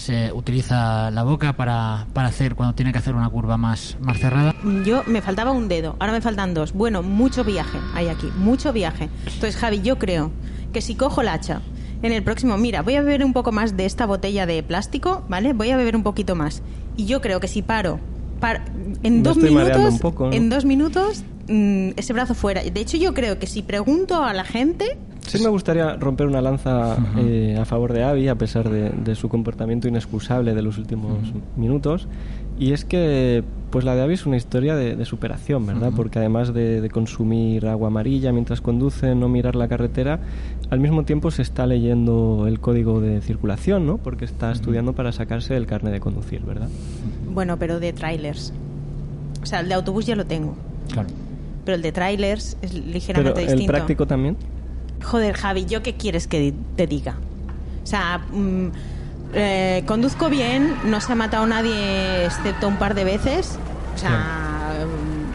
se 0.00 0.32
utiliza 0.32 1.10
la 1.10 1.22
boca 1.22 1.52
para, 1.54 2.06
para 2.12 2.28
hacer 2.28 2.54
cuando 2.54 2.74
tiene 2.74 2.92
que 2.92 2.98
hacer 2.98 3.14
una 3.14 3.28
curva 3.28 3.56
más, 3.56 3.96
más 4.00 4.18
cerrada. 4.18 4.54
Yo 4.84 5.02
me 5.06 5.22
faltaba 5.22 5.52
un 5.52 5.68
dedo, 5.68 5.96
ahora 6.00 6.12
me 6.12 6.20
faltan 6.20 6.54
dos. 6.54 6.72
Bueno, 6.72 7.02
mucho 7.02 7.44
viaje 7.44 7.78
hay 7.94 8.08
aquí, 8.08 8.28
mucho 8.38 8.72
viaje. 8.72 9.08
Entonces, 9.26 9.56
Javi, 9.56 9.80
yo 9.82 9.98
creo 9.98 10.30
que 10.72 10.80
si 10.80 10.94
cojo 10.94 11.20
el 11.20 11.28
hacha 11.28 11.60
en 12.02 12.12
el 12.12 12.22
próximo, 12.22 12.56
mira, 12.56 12.82
voy 12.82 12.94
a 12.96 13.02
beber 13.02 13.24
un 13.24 13.32
poco 13.32 13.52
más 13.52 13.76
de 13.76 13.84
esta 13.86 14.06
botella 14.06 14.46
de 14.46 14.62
plástico, 14.62 15.22
¿vale? 15.28 15.52
Voy 15.52 15.70
a 15.70 15.76
beber 15.76 15.94
un 15.96 16.02
poquito 16.02 16.34
más. 16.34 16.62
Y 16.96 17.06
yo 17.06 17.20
creo 17.20 17.40
que 17.40 17.48
si 17.48 17.62
paro, 17.62 18.00
par- 18.40 18.64
en 19.02 19.18
Me 19.18 19.22
dos 19.22 19.36
minutos, 19.36 19.98
poco, 20.00 20.26
¿no? 20.28 20.32
en 20.32 20.48
dos 20.48 20.64
minutos, 20.64 21.24
mm, 21.48 21.90
ese 21.96 22.12
brazo 22.14 22.34
fuera. 22.34 22.62
De 22.62 22.80
hecho, 22.80 22.96
yo 22.96 23.12
creo 23.12 23.38
que 23.38 23.46
si 23.46 23.60
pregunto 23.62 24.24
a 24.24 24.32
la 24.32 24.44
gente, 24.44 24.96
Sí 25.38 25.44
me 25.44 25.50
gustaría 25.50 25.96
romper 25.96 26.26
una 26.26 26.40
lanza 26.40 26.96
eh, 27.18 27.56
a 27.60 27.64
favor 27.64 27.92
de 27.92 28.02
Abby, 28.04 28.28
a 28.28 28.34
pesar 28.36 28.68
de, 28.68 28.90
de 28.90 29.14
su 29.14 29.28
comportamiento 29.28 29.88
inexcusable 29.88 30.54
de 30.54 30.62
los 30.62 30.78
últimos 30.78 31.18
minutos. 31.56 32.08
Y 32.58 32.72
es 32.72 32.84
que 32.84 33.42
pues 33.70 33.84
la 33.84 33.94
de 33.94 34.02
Abby 34.02 34.14
es 34.14 34.26
una 34.26 34.36
historia 34.36 34.74
de, 34.74 34.96
de 34.96 35.04
superación, 35.04 35.64
¿verdad? 35.64 35.92
Porque 35.94 36.18
además 36.18 36.52
de, 36.52 36.80
de 36.80 36.90
consumir 36.90 37.66
agua 37.68 37.86
amarilla 37.88 38.32
mientras 38.32 38.60
conduce, 38.60 39.14
no 39.14 39.28
mirar 39.28 39.54
la 39.54 39.68
carretera, 39.68 40.18
al 40.70 40.80
mismo 40.80 41.04
tiempo 41.04 41.30
se 41.30 41.42
está 41.42 41.66
leyendo 41.66 42.46
el 42.48 42.58
código 42.60 43.00
de 43.00 43.20
circulación, 43.20 43.86
¿no? 43.86 43.96
Porque 43.98 44.24
está 44.24 44.50
estudiando 44.50 44.92
para 44.92 45.12
sacarse 45.12 45.56
el 45.56 45.66
carnet 45.66 45.92
de 45.92 46.00
conducir, 46.00 46.42
¿verdad? 46.42 46.68
bueno, 47.32 47.56
pero 47.58 47.78
de 47.78 47.92
trailers. 47.92 48.52
O 49.42 49.46
sea, 49.46 49.60
el 49.60 49.68
de 49.68 49.74
autobús 49.74 50.04
ya 50.04 50.16
lo 50.16 50.26
tengo. 50.26 50.54
Claro. 50.92 51.08
Pero 51.64 51.76
el 51.76 51.82
de 51.82 51.92
trailers 51.92 52.56
es 52.60 52.72
Pero 52.72 52.84
ligeramente 52.92 53.40
el 53.42 53.46
distinto. 53.46 53.72
práctico 53.72 54.06
también. 54.06 54.36
Joder, 55.02 55.34
Javi, 55.36 55.64
¿yo 55.66 55.82
qué 55.82 55.94
quieres 55.94 56.26
que 56.26 56.52
te 56.76 56.86
diga? 56.86 57.16
O 57.82 57.86
sea, 57.86 58.18
mm, 58.32 58.66
eh, 59.34 59.82
conduzco 59.86 60.28
bien, 60.28 60.74
no 60.84 61.00
se 61.00 61.12
ha 61.12 61.14
matado 61.14 61.46
nadie 61.46 62.24
excepto 62.26 62.68
un 62.68 62.76
par 62.76 62.94
de 62.94 63.04
veces. 63.04 63.58
O 63.94 63.98
sea, 63.98 64.84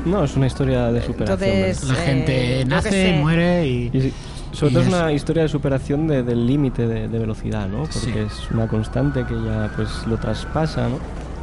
mm, 0.05 0.09
No, 0.09 0.23
es 0.23 0.35
una 0.35 0.45
historia 0.47 0.91
de 0.91 1.01
superación. 1.01 1.49
Entonces. 1.49 1.83
La 1.89 1.93
Eh, 2.03 2.05
gente 2.05 2.25
qué 2.59 2.65
nace, 2.65 3.13
muere 3.19 3.67
y, 3.67 3.89
Y 3.91 4.01
sí, 4.01 4.13
sobre 4.51 4.73
todo 4.73 4.81
es 4.83 4.87
es- 4.89 4.93
una 4.93 5.11
historia 5.11 5.43
de 5.43 5.49
superación 5.49 6.07
de- 6.07 6.21
del 6.21 6.45
límite 6.45 6.85
de, 6.87 7.07
de 7.07 7.19
velocidad, 7.19 7.67
¿no? 7.67 7.79
Porque 7.83 7.99
Sí. 7.99 8.13
es 8.15 8.51
una 8.51 8.67
constante 8.67 9.25
que 9.25 9.33
ya 9.33 9.71
pues 9.75 9.89
lo 10.07 10.17
traspasa, 10.17 10.87
¿no? 10.89 10.99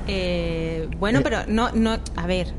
eh, 0.08 0.88
bueno, 0.98 1.20
Eh. 1.20 1.22
pero 1.22 1.38
no, 1.48 1.70
no, 1.74 1.96
a 2.16 2.26
ver. 2.26 2.52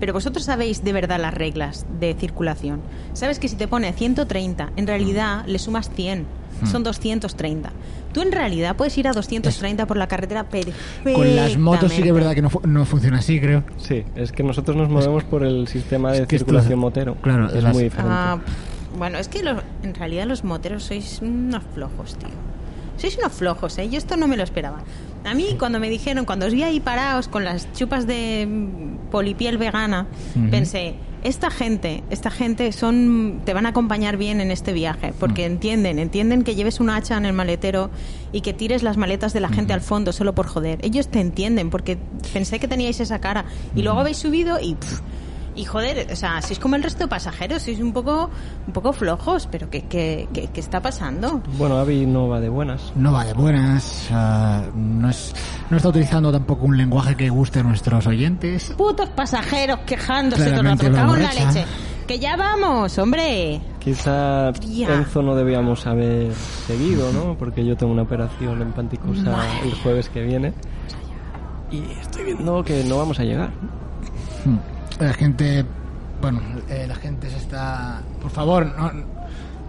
Pero 0.00 0.12
vosotros 0.14 0.44
sabéis 0.44 0.82
de 0.82 0.92
verdad 0.92 1.20
las 1.20 1.34
reglas 1.34 1.86
de 2.00 2.14
circulación. 2.14 2.80
Sabes 3.12 3.38
que 3.38 3.48
si 3.48 3.56
te 3.56 3.68
pone 3.68 3.92
130, 3.92 4.70
en 4.76 4.86
realidad 4.86 5.44
le 5.46 5.58
sumas 5.58 5.90
100. 5.94 6.26
Hmm. 6.62 6.66
Son 6.66 6.82
230. 6.82 7.70
Tú 8.12 8.22
en 8.22 8.32
realidad 8.32 8.74
puedes 8.76 8.96
ir 8.98 9.06
a 9.06 9.12
230 9.12 9.86
por 9.86 9.96
la 9.96 10.08
carretera 10.08 10.44
perfectamente. 10.48 11.12
con 11.14 11.36
las 11.36 11.56
motos 11.58 11.92
sí 11.92 12.02
que 12.02 12.08
es 12.08 12.14
verdad 12.14 12.34
que 12.34 12.42
no, 12.42 12.50
fu- 12.50 12.60
no 12.66 12.84
funciona 12.84 13.18
así, 13.18 13.40
creo. 13.40 13.62
Sí, 13.76 14.04
es 14.16 14.32
que 14.32 14.42
nosotros 14.42 14.76
nos 14.76 14.88
movemos 14.88 15.22
por 15.24 15.44
el 15.44 15.68
sistema 15.68 16.10
de 16.12 16.22
es 16.22 16.26
que 16.26 16.36
esto- 16.36 16.46
circulación 16.46 16.78
motero. 16.80 17.14
claro, 17.16 17.46
es 17.46 17.62
las- 17.62 17.72
muy 17.72 17.84
diferente. 17.84 18.12
Ah, 18.12 18.38
bueno, 18.98 19.18
es 19.18 19.28
que 19.28 19.42
los- 19.44 19.62
en 19.84 19.94
realidad 19.94 20.26
los 20.26 20.42
moteros 20.44 20.82
sois 20.84 21.20
unos 21.22 21.62
flojos, 21.72 22.16
tío. 22.18 22.28
Sois 22.96 23.16
unos 23.18 23.32
flojos, 23.32 23.78
¿eh? 23.78 23.88
Yo 23.88 23.96
esto 23.98 24.16
no 24.16 24.26
me 24.26 24.36
lo 24.36 24.42
esperaba. 24.42 24.80
A 25.24 25.34
mí, 25.34 25.56
cuando 25.58 25.78
me 25.80 25.90
dijeron, 25.90 26.24
cuando 26.24 26.46
os 26.46 26.52
vi 26.52 26.62
ahí 26.62 26.80
parados 26.80 27.28
con 27.28 27.44
las 27.44 27.70
chupas 27.72 28.06
de 28.06 28.48
polipiel 29.10 29.58
vegana, 29.58 30.06
pensé, 30.50 30.94
esta 31.22 31.50
gente, 31.50 32.02
esta 32.08 32.30
gente 32.30 32.72
son, 32.72 33.42
te 33.44 33.52
van 33.52 33.66
a 33.66 33.70
acompañar 33.70 34.16
bien 34.16 34.40
en 34.40 34.50
este 34.50 34.72
viaje, 34.72 35.12
porque 35.20 35.42
Mm. 35.46 35.52
entienden, 35.52 35.98
entienden 35.98 36.42
que 36.42 36.54
lleves 36.54 36.80
un 36.80 36.88
hacha 36.88 37.18
en 37.18 37.26
el 37.26 37.34
maletero 37.34 37.90
y 38.32 38.40
que 38.40 38.54
tires 38.54 38.82
las 38.82 38.96
maletas 38.96 39.34
de 39.34 39.40
la 39.40 39.50
gente 39.50 39.74
al 39.74 39.82
fondo 39.82 40.12
solo 40.12 40.34
por 40.34 40.46
joder. 40.46 40.78
Ellos 40.82 41.08
te 41.08 41.20
entienden, 41.20 41.68
porque 41.68 41.98
pensé 42.32 42.58
que 42.58 42.68
teníais 42.68 42.98
esa 43.00 43.18
cara. 43.20 43.44
Y 43.76 43.82
luego 43.82 44.00
habéis 44.00 44.16
subido 44.16 44.58
y... 44.58 44.74
pff, 44.74 45.00
y 45.54 45.64
joder, 45.64 46.06
o 46.12 46.16
sea, 46.16 46.40
sois 46.42 46.58
como 46.58 46.76
el 46.76 46.82
resto 46.82 47.04
de 47.04 47.08
pasajeros, 47.08 47.62
sois 47.62 47.80
un 47.80 47.92
poco, 47.92 48.30
un 48.66 48.72
poco 48.72 48.92
flojos, 48.92 49.48
pero 49.50 49.68
¿qué, 49.68 49.82
qué, 49.82 50.28
qué, 50.32 50.48
qué 50.48 50.60
está 50.60 50.80
pasando? 50.80 51.42
Bueno, 51.58 51.76
Avi 51.78 52.06
no 52.06 52.28
va 52.28 52.40
de 52.40 52.48
buenas. 52.48 52.92
No 52.94 53.12
va 53.12 53.24
de 53.24 53.32
buenas, 53.32 54.08
ah, 54.12 54.62
no, 54.74 55.10
es, 55.10 55.34
no 55.68 55.76
está 55.76 55.88
utilizando 55.88 56.32
tampoco 56.32 56.66
un 56.66 56.76
lenguaje 56.76 57.16
que 57.16 57.28
guste 57.28 57.60
a 57.60 57.62
nuestros 57.62 58.06
oyentes. 58.06 58.72
Putos 58.76 59.08
pasajeros 59.10 59.80
quejándose 59.80 60.42
todo 60.42 60.60
el 60.60 60.60
Claramente 60.60 60.88
rato, 60.88 61.16
la 61.16 61.32
leche. 61.32 61.64
Que 62.06 62.18
ya 62.18 62.36
vamos, 62.36 62.98
hombre. 62.98 63.60
Quizá. 63.78 64.48
Enzo 64.48 65.22
no 65.22 65.36
debíamos 65.36 65.86
haber 65.86 66.34
seguido, 66.34 67.12
¿no? 67.12 67.36
Porque 67.38 67.64
yo 67.64 67.76
tengo 67.76 67.92
una 67.92 68.02
operación 68.02 68.60
en 68.62 68.72
Panticosa 68.72 69.30
Madre 69.30 69.60
el 69.62 69.74
jueves 69.74 70.08
que 70.08 70.22
viene. 70.22 70.52
Y 71.70 71.82
estoy 72.00 72.24
viendo 72.24 72.64
que 72.64 72.82
no 72.82 72.98
vamos 72.98 73.20
a 73.20 73.22
llegar. 73.22 73.50
Hmm. 74.44 74.79
La 75.00 75.12
gente, 75.14 75.64
bueno, 76.20 76.40
eh, 76.68 76.84
la 76.86 76.94
gente 76.94 77.28
se 77.30 77.38
está... 77.38 78.00
Por 78.20 78.30
favor, 78.30 78.66
no, 78.76 78.92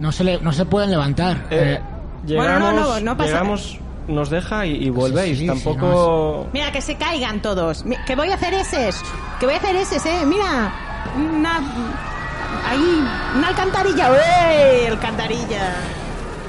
no, 0.00 0.12
se, 0.12 0.24
le, 0.24 0.40
no 0.40 0.52
se 0.52 0.64
pueden 0.66 0.90
levantar. 0.90 1.46
Eh, 1.50 1.78
Eh, 1.78 1.80
llegamos, 2.26 2.60
Bueno, 2.60 2.72
no, 2.72 2.94
no, 2.94 3.00
no 3.00 3.16
pasa- 3.16 3.30
llegamos, 3.30 3.78
nos 4.08 4.30
deja 4.30 4.66
y, 4.66 4.84
y 4.84 4.90
volvéis. 4.90 5.38
Sí, 5.38 5.46
sí, 5.48 5.54
sí, 5.58 5.64
Tampoco... 5.64 6.48
Mira, 6.52 6.70
que 6.72 6.80
se 6.80 6.96
caigan 6.96 7.40
todos. 7.40 7.84
Que 8.06 8.14
voy 8.16 8.30
a 8.30 8.34
hacer 8.34 8.52
ese. 8.54 8.90
Que 9.40 9.46
voy 9.46 9.54
a 9.54 9.58
hacer 9.58 9.76
ese, 9.76 9.96
eh. 9.96 10.26
Mira. 10.26 10.72
Una. 11.16 11.58
Ahí. 12.68 13.02
Una 13.36 13.48
alcantarilla. 13.48 14.10
¡Uey! 14.10 14.86
Alcantarilla. 14.88 15.74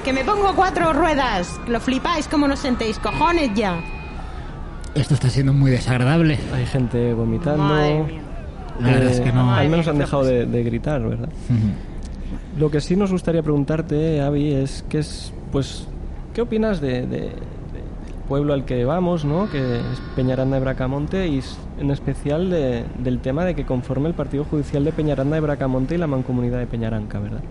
Que 0.04 0.12
me 0.14 0.24
pongo 0.26 0.54
cuatro 0.56 0.92
ruedas. 0.94 1.60
Lo 1.68 1.80
flipáis 1.80 2.28
como 2.28 2.48
nos 2.48 2.60
sentéis. 2.60 3.00
Cojones 3.00 3.52
ya. 3.56 3.80
esto 4.96 5.14
está 5.14 5.30
siendo 5.30 5.54
muy 5.54 5.72
desagradable. 5.72 6.38
Hay 6.54 6.66
gente 6.66 7.14
vomitando. 7.14 7.64
Madre 7.64 8.04
mía. 8.04 8.22
La 8.80 8.88
verdad 8.92 9.12
es 9.12 9.22
que 9.22 9.32
no. 9.32 9.54
Al 9.54 9.70
menos 9.70 9.88
han 9.88 9.98
dejado 9.98 10.24
de, 10.24 10.46
de 10.46 10.64
gritar, 10.64 11.02
¿verdad? 11.02 11.30
Lo 12.58 12.70
que 12.72 12.82
sí 12.82 12.96
nos 12.96 13.12
gustaría 13.12 13.42
preguntarte, 13.42 14.22
Avi, 14.22 14.52
es 14.54 14.84
que 14.90 15.00
es, 15.00 15.34
pues, 15.52 15.88
¿qué 16.34 16.42
opinas 16.42 16.82
de, 16.82 17.02
de- 17.02 17.08
de- 17.08 17.22
del 17.30 18.14
pueblo 18.28 18.54
al 18.54 18.66
que 18.66 18.86
vamos, 18.86 19.26
¿no? 19.26 19.50
Que 19.50 19.78
es 19.78 19.84
Peñaranda 20.16 20.56
de 20.58 20.62
Bracamonte 20.62 21.28
y 21.28 21.42
en 21.80 21.92
especial 21.92 22.50
de- 22.50 22.84
del 23.00 23.20
tema 23.20 23.44
de 23.46 23.56
que 23.56 23.66
conforme 23.66 24.08
el 24.08 24.14
partido 24.16 24.44
judicial 24.46 24.84
de 24.84 24.92
Peñaranda 24.92 25.36
de 25.36 25.42
Bracamonte 25.42 25.96
y 25.96 25.98
la 25.98 26.08
mancomunidad 26.08 26.60
de 26.60 26.68
Peñaranca, 26.68 27.20
¿verdad? 27.20 27.42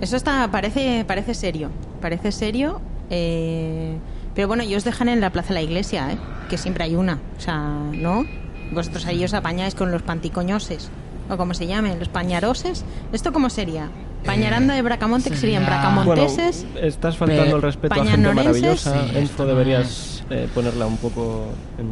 Eso 0.00 0.16
está, 0.16 0.48
parece, 0.50 1.04
parece 1.06 1.34
serio. 1.34 1.68
Parece 2.00 2.32
serio. 2.32 2.80
eh, 3.10 3.96
pero 4.34 4.46
bueno, 4.48 4.62
ellos 4.62 4.84
dejan 4.84 5.08
en 5.08 5.20
la 5.20 5.30
plaza 5.30 5.48
de 5.48 5.54
la 5.54 5.62
iglesia, 5.62 6.12
¿eh? 6.12 6.16
Que 6.48 6.56
siempre 6.56 6.84
hay 6.84 6.94
una. 6.94 7.18
O 7.36 7.40
sea, 7.40 7.58
¿no? 7.92 8.24
Vosotros 8.72 9.06
ahí 9.06 9.24
os 9.24 9.34
apañáis 9.34 9.74
con 9.74 9.90
los 9.90 10.02
panticoñoses. 10.02 10.90
O 11.28 11.36
como 11.36 11.54
se 11.54 11.66
llamen, 11.66 11.98
los 11.98 12.08
pañaroses. 12.08 12.84
¿Esto 13.12 13.32
cómo 13.32 13.50
sería? 13.50 13.88
Pañaranda 14.26 14.74
de 14.74 14.82
Bracamonte, 14.82 15.30
que 15.30 15.36
serían 15.36 15.62
sería- 15.64 15.78
bracamonteses. 15.78 16.66
Bueno, 16.72 16.86
estás 16.88 17.16
faltando 17.16 17.56
el 17.56 17.62
respeto 17.62 17.94
a 18.00 18.04
gente 18.04 18.34
maravillosa. 18.34 18.92
Sí, 18.92 19.16
Enzo, 19.16 19.46
deberías 19.46 20.24
eh, 20.28 20.48
ponerla 20.54 20.86
un 20.86 20.96
poco 20.96 21.46
en... 21.78 21.86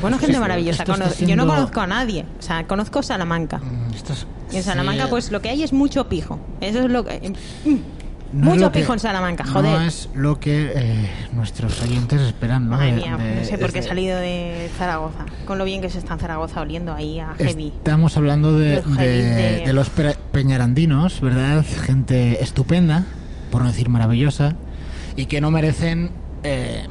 Bueno, 0.00 0.18
gente 0.18 0.38
maravillosa. 0.38 0.84
Yo 0.84 1.36
no 1.36 1.46
conozco 1.46 1.80
a 1.80 1.86
nadie. 1.86 2.26
O 2.38 2.42
sea, 2.42 2.66
conozco 2.66 3.02
Salamanca. 3.02 3.58
Mm, 3.58 3.92
Y 4.52 4.56
en 4.56 4.62
Salamanca, 4.62 5.04
sí, 5.04 5.10
pues 5.10 5.32
lo 5.32 5.40
que 5.40 5.48
hay 5.48 5.62
es 5.62 5.72
mucho 5.72 6.08
pijo. 6.08 6.38
Eso 6.60 6.80
es 6.80 6.90
lo 6.90 7.04
que. 7.04 7.32
No 8.32 8.50
mucho 8.50 8.72
pijo 8.72 8.92
en 8.92 8.98
Salamanca, 8.98 9.44
joder. 9.44 9.70
No 9.80 9.80
es 9.82 10.08
lo 10.14 10.40
que 10.40 10.72
eh, 10.74 11.10
nuestros 11.32 11.80
oyentes 11.82 12.20
esperan, 12.20 12.64
¿no? 12.68 12.76
Madre 12.76 12.92
mía, 12.92 13.16
de- 13.16 13.34
no 13.36 13.44
sé 13.44 13.58
por 13.58 13.72
qué 13.72 13.80
he 13.80 13.82
salido 13.82 14.18
de 14.18 14.70
Zaragoza. 14.78 15.26
Con 15.46 15.58
lo 15.58 15.64
bien 15.64 15.80
que 15.82 15.90
se 15.90 15.98
está 15.98 16.14
en 16.14 16.20
Zaragoza 16.20 16.60
oliendo 16.60 16.92
ahí 16.94 17.20
a 17.20 17.34
heavy. 17.38 17.68
Estamos 17.76 18.16
hablando 18.16 18.58
de, 18.58 18.76
Los 18.76 18.96
de- 18.96 19.72
los 19.72 19.90
pe- 19.90 20.16
peñarandinos, 20.32 21.20
¿verdad? 21.20 21.64
Gente 21.84 22.42
estupenda, 22.42 23.04
por 23.50 23.62
no 23.62 23.68
decir 23.68 23.88
maravillosa, 23.88 24.54
y 25.16 25.26
que 25.26 25.40
no 25.40 25.50
merecen 25.50 26.10
eh, 26.44 26.86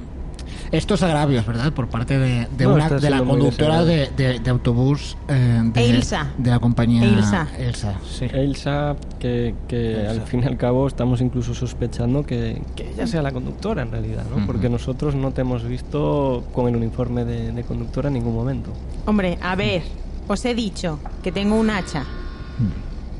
estos 0.71 1.03
agravios, 1.03 1.45
¿verdad? 1.45 1.73
Por 1.73 1.87
parte 1.89 2.17
de, 2.17 2.47
de 2.57 2.63
No, 2.65 2.75
una, 2.75 2.89
de 2.89 3.09
la 3.09 3.23
conductora 3.23 3.83
de, 3.83 4.09
de- 4.15 4.39
de 4.39 4.49
autobús 4.49 5.17
eh, 5.27 5.61
de, 5.73 5.89
Elsa. 5.89 6.27
de 6.37 6.49
la 6.49 6.59
compañía 6.59 7.03
Elsa. 7.03 7.47
Elsa, 7.57 7.95
sí. 8.09 8.25
Elsa, 8.31 8.95
que, 9.19 9.53
que 9.67 10.07
al 10.07 10.21
fin 10.21 10.41
y 10.43 10.47
al 10.47 10.57
cabo 10.57 10.87
estamos 10.87 11.19
incluso 11.21 11.53
sospechando 11.53 12.23
que, 12.23 12.61
que 12.75 12.89
ella 12.91 13.05
sea 13.05 13.21
la 13.21 13.31
conductora 13.31 13.81
en 13.81 13.91
realidad, 13.91 14.23
¿no? 14.35 14.45
Porque 14.45 14.69
nosotros 14.69 15.13
no 15.15 15.31
te 15.31 15.41
hemos 15.41 15.63
visto 15.63 16.43
con 16.53 16.67
el 16.69 16.75
uniforme 16.75 17.25
de, 17.25 17.51
de 17.51 17.63
conductora 17.63 18.07
en 18.07 18.13
ningún 18.15 18.33
momento. 18.33 18.71
Hombre, 19.05 19.37
a 19.41 19.55
ver, 19.55 19.81
os 20.27 20.45
he 20.45 20.55
dicho 20.55 20.99
que 21.21 21.31
tengo 21.31 21.55
un 21.59 21.69
hacha 21.69 22.05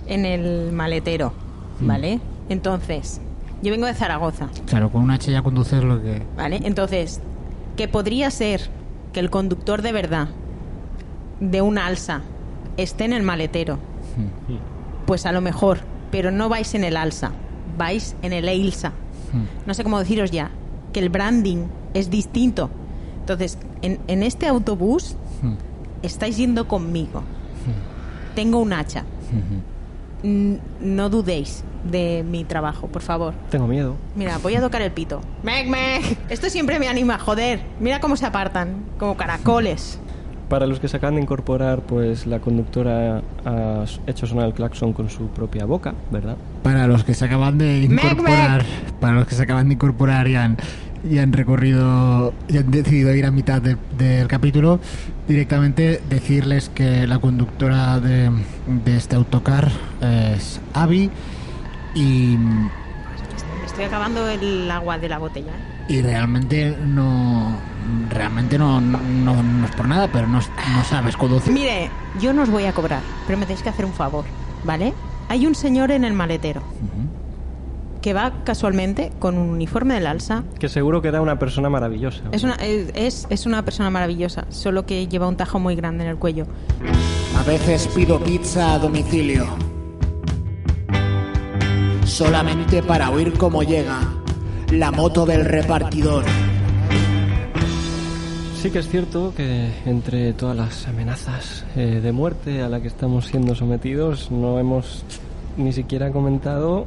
en 0.08 0.26
el 0.26 0.72
maletero, 0.72 1.34
¿vale? 1.80 2.20
Entonces, 2.50 3.20
yo 3.62 3.72
vengo 3.72 3.86
de 3.88 3.94
Zaragoza, 3.94 4.48
Claro, 4.68 4.90
con 4.90 5.04
un 5.04 5.12
H 5.12 5.32
ya 5.32 5.42
conduces 5.42 5.84
lo 5.84 6.02
que... 6.02 6.22
¿vale? 6.36 6.60
Entonces, 6.64 7.22
que 7.82 7.88
podría 7.88 8.30
ser 8.30 8.70
que 9.12 9.20
el 9.20 9.32
conductor 9.32 9.82
de 9.82 9.92
verdad 9.92 10.28
de 11.40 11.64
un 11.64 11.80
alza 11.80 12.22
esté 12.78 13.06
en 13.06 13.14
el 13.14 13.24
maletero. 13.24 13.80
Pues 15.08 15.26
a 15.26 15.32
lo 15.32 15.42
mejor, 15.42 15.80
pero 16.12 16.30
no 16.30 16.48
vais 16.48 16.76
en 16.76 16.84
el 16.84 16.96
alza, 16.96 17.32
vais 17.80 18.16
en 18.22 18.34
el 18.34 18.48
Eilsa. 18.48 18.92
No 19.66 19.74
sé 19.74 19.82
cómo 19.82 19.98
deciros 19.98 20.30
ya, 20.30 20.52
que 20.94 21.00
el 21.00 21.10
branding 21.10 21.70
es 21.96 22.12
distinto. 22.12 22.70
Entonces, 23.22 23.58
en, 23.82 23.98
en 24.06 24.22
este 24.22 24.46
autobús 24.46 25.16
estáis 26.04 26.38
yendo 26.38 26.68
conmigo. 26.68 27.24
Tengo 28.36 28.60
un 28.60 28.74
hacha. 28.74 29.06
No 30.22 31.10
dudéis 31.10 31.64
de 31.84 32.24
mi 32.30 32.44
trabajo, 32.44 32.88
por 32.88 33.02
favor. 33.02 33.34
Tengo 33.50 33.68
miedo. 33.68 33.96
Mira, 34.16 34.38
voy 34.40 34.56
a 34.56 34.62
tocar 34.62 34.82
el 34.82 34.92
pito. 34.92 35.22
¡Mec, 35.44 35.68
mec! 35.68 36.18
Esto 36.30 36.50
siempre 36.50 36.80
me 36.80 36.88
anima, 36.88 37.18
joder. 37.18 37.62
Mira 37.80 38.00
cómo 38.00 38.16
se 38.16 38.26
apartan, 38.26 38.84
como 39.00 39.16
caracoles. 39.18 40.00
Para 40.50 40.66
los 40.68 40.82
que 40.82 40.90
se 40.90 40.98
acaban 40.98 41.16
de 41.16 41.22
incorporar, 41.22 41.80
pues 41.80 42.28
la 42.28 42.40
conductora 42.40 43.22
ha 43.46 43.86
hecho 44.06 44.26
sonar 44.28 44.48
el 44.48 44.54
claxon 44.54 44.92
con 44.92 45.10
su 45.10 45.28
propia 45.28 45.64
boca, 45.66 45.94
¿verdad? 46.12 46.36
Para 46.62 46.88
los 46.88 47.06
que 47.06 47.14
se 47.14 47.24
acaban 47.24 47.58
de 47.58 47.88
Mec, 47.90 48.04
incorporar, 48.04 48.66
para 49.00 49.14
los 49.14 49.28
que 49.28 49.36
se 49.36 49.44
acaban 49.44 49.70
de 49.70 49.76
incorporar 49.76 50.28
y 50.28 50.36
han, 50.36 50.58
y 51.10 51.20
han 51.20 51.32
recorrido 51.32 52.34
y 52.50 52.58
han 52.58 52.70
decidido 52.70 53.16
ir 53.16 53.26
a 53.26 53.32
mitad 53.32 53.62
de- 53.62 53.78
del 53.98 54.28
capítulo, 54.28 54.82
directamente 55.26 56.02
decirles 56.10 56.68
que 56.68 57.08
la 57.08 57.20
conductora 57.20 58.02
de, 58.02 58.30
de 58.84 58.98
este 58.98 59.16
autocar 59.16 59.72
es 60.36 60.60
Abby 60.74 61.10
y, 61.94 62.38
Me 62.38 63.66
estoy 63.66 63.86
acabando 63.86 64.28
el 64.30 64.70
agua 64.70 64.98
de 64.98 65.10
la 65.10 65.18
botella. 65.18 65.52
¿eh? 65.52 65.72
y 65.92 66.02
realmente 66.02 66.78
no 66.86 67.58
realmente 68.10 68.58
no, 68.58 68.80
no, 68.80 69.00
no 69.44 69.66
es 69.66 69.76
por 69.76 69.88
nada, 69.88 70.10
pero 70.12 70.28
no, 70.28 70.40
no 70.40 70.84
sabes 70.86 71.18
conducir. 71.18 71.52
Mire, 71.52 71.90
yo 72.22 72.32
no 72.32 72.44
os 72.44 72.50
voy 72.50 72.66
a 72.66 72.74
cobrar, 72.74 73.02
pero 73.28 73.38
me 73.38 73.46
tenéis 73.46 73.64
que 73.64 73.70
hacer 73.70 73.86
un 73.86 73.94
favor, 73.94 74.24
¿vale? 74.64 74.94
Hay 75.28 75.46
un 75.46 75.56
señor 75.56 75.92
en 75.92 76.04
el 76.04 76.14
maletero 76.14 76.62
que 78.02 78.14
va 78.14 78.44
casualmente 78.44 79.12
con 79.20 79.38
un 79.38 79.50
uniforme 79.50 79.94
del 79.96 80.08
alza. 80.08 80.44
Que 80.60 80.70
seguro 80.70 81.02
que 81.02 81.10
era 81.10 81.22
una 81.22 81.38
persona 81.38 81.70
maravillosa. 81.70 82.24
Es 82.32 82.44
una, 82.44 82.56
es, 82.56 83.28
es 83.30 83.46
una 83.46 83.64
persona 83.64 83.90
maravillosa, 83.90 84.46
solo 84.50 84.86
que 84.86 85.08
lleva 85.08 85.28
un 85.28 85.38
tajo 85.38 85.60
muy 85.60 85.76
grande 85.76 86.04
en 86.06 86.10
el 86.10 86.18
cuello. 86.18 86.48
A 87.38 87.44
veces 87.44 87.88
pido 87.94 88.20
pizza 88.20 88.74
a 88.74 88.80
domicilio. 88.80 89.71
Solamente 92.12 92.84
para 92.84 93.10
oír 93.10 93.32
cómo 93.38 93.64
llega 93.64 94.02
la 94.70 94.92
moto 94.92 95.26
del 95.26 95.46
repartidor. 95.46 96.26
Sí 98.62 98.70
que 98.70 98.80
es 98.80 98.90
cierto 98.90 99.34
que 99.34 99.70
entre 99.86 100.34
todas 100.34 100.58
las 100.58 100.88
amenazas 100.90 101.66
eh, 101.78 102.02
de 102.04 102.12
muerte 102.12 102.62
a 102.62 102.68
la 102.68 102.82
que 102.82 102.90
estamos 102.90 103.28
siendo 103.28 103.56
sometidos, 103.56 104.30
no 104.30 104.60
hemos 104.60 105.06
ni 105.56 105.72
siquiera 105.72 106.12
comentado 106.12 106.86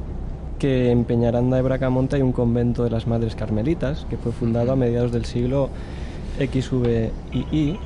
que 0.59 0.91
en 0.91 1.05
Peñaranda 1.05 1.57
de 1.57 1.63
Bracamonte 1.63 2.17
hay 2.17 2.23
un 2.23 2.33
convento 2.33 2.85
de 2.85 2.91
las 2.91 3.07
Madres 3.07 3.35
Carmelitas 3.35 4.07
que 4.11 4.19
fue 4.19 4.31
fundado 4.31 4.73
a 4.73 4.77
mediados 4.77 5.11
del 5.11 5.25
siglo 5.25 5.71
XVII. 6.39 7.79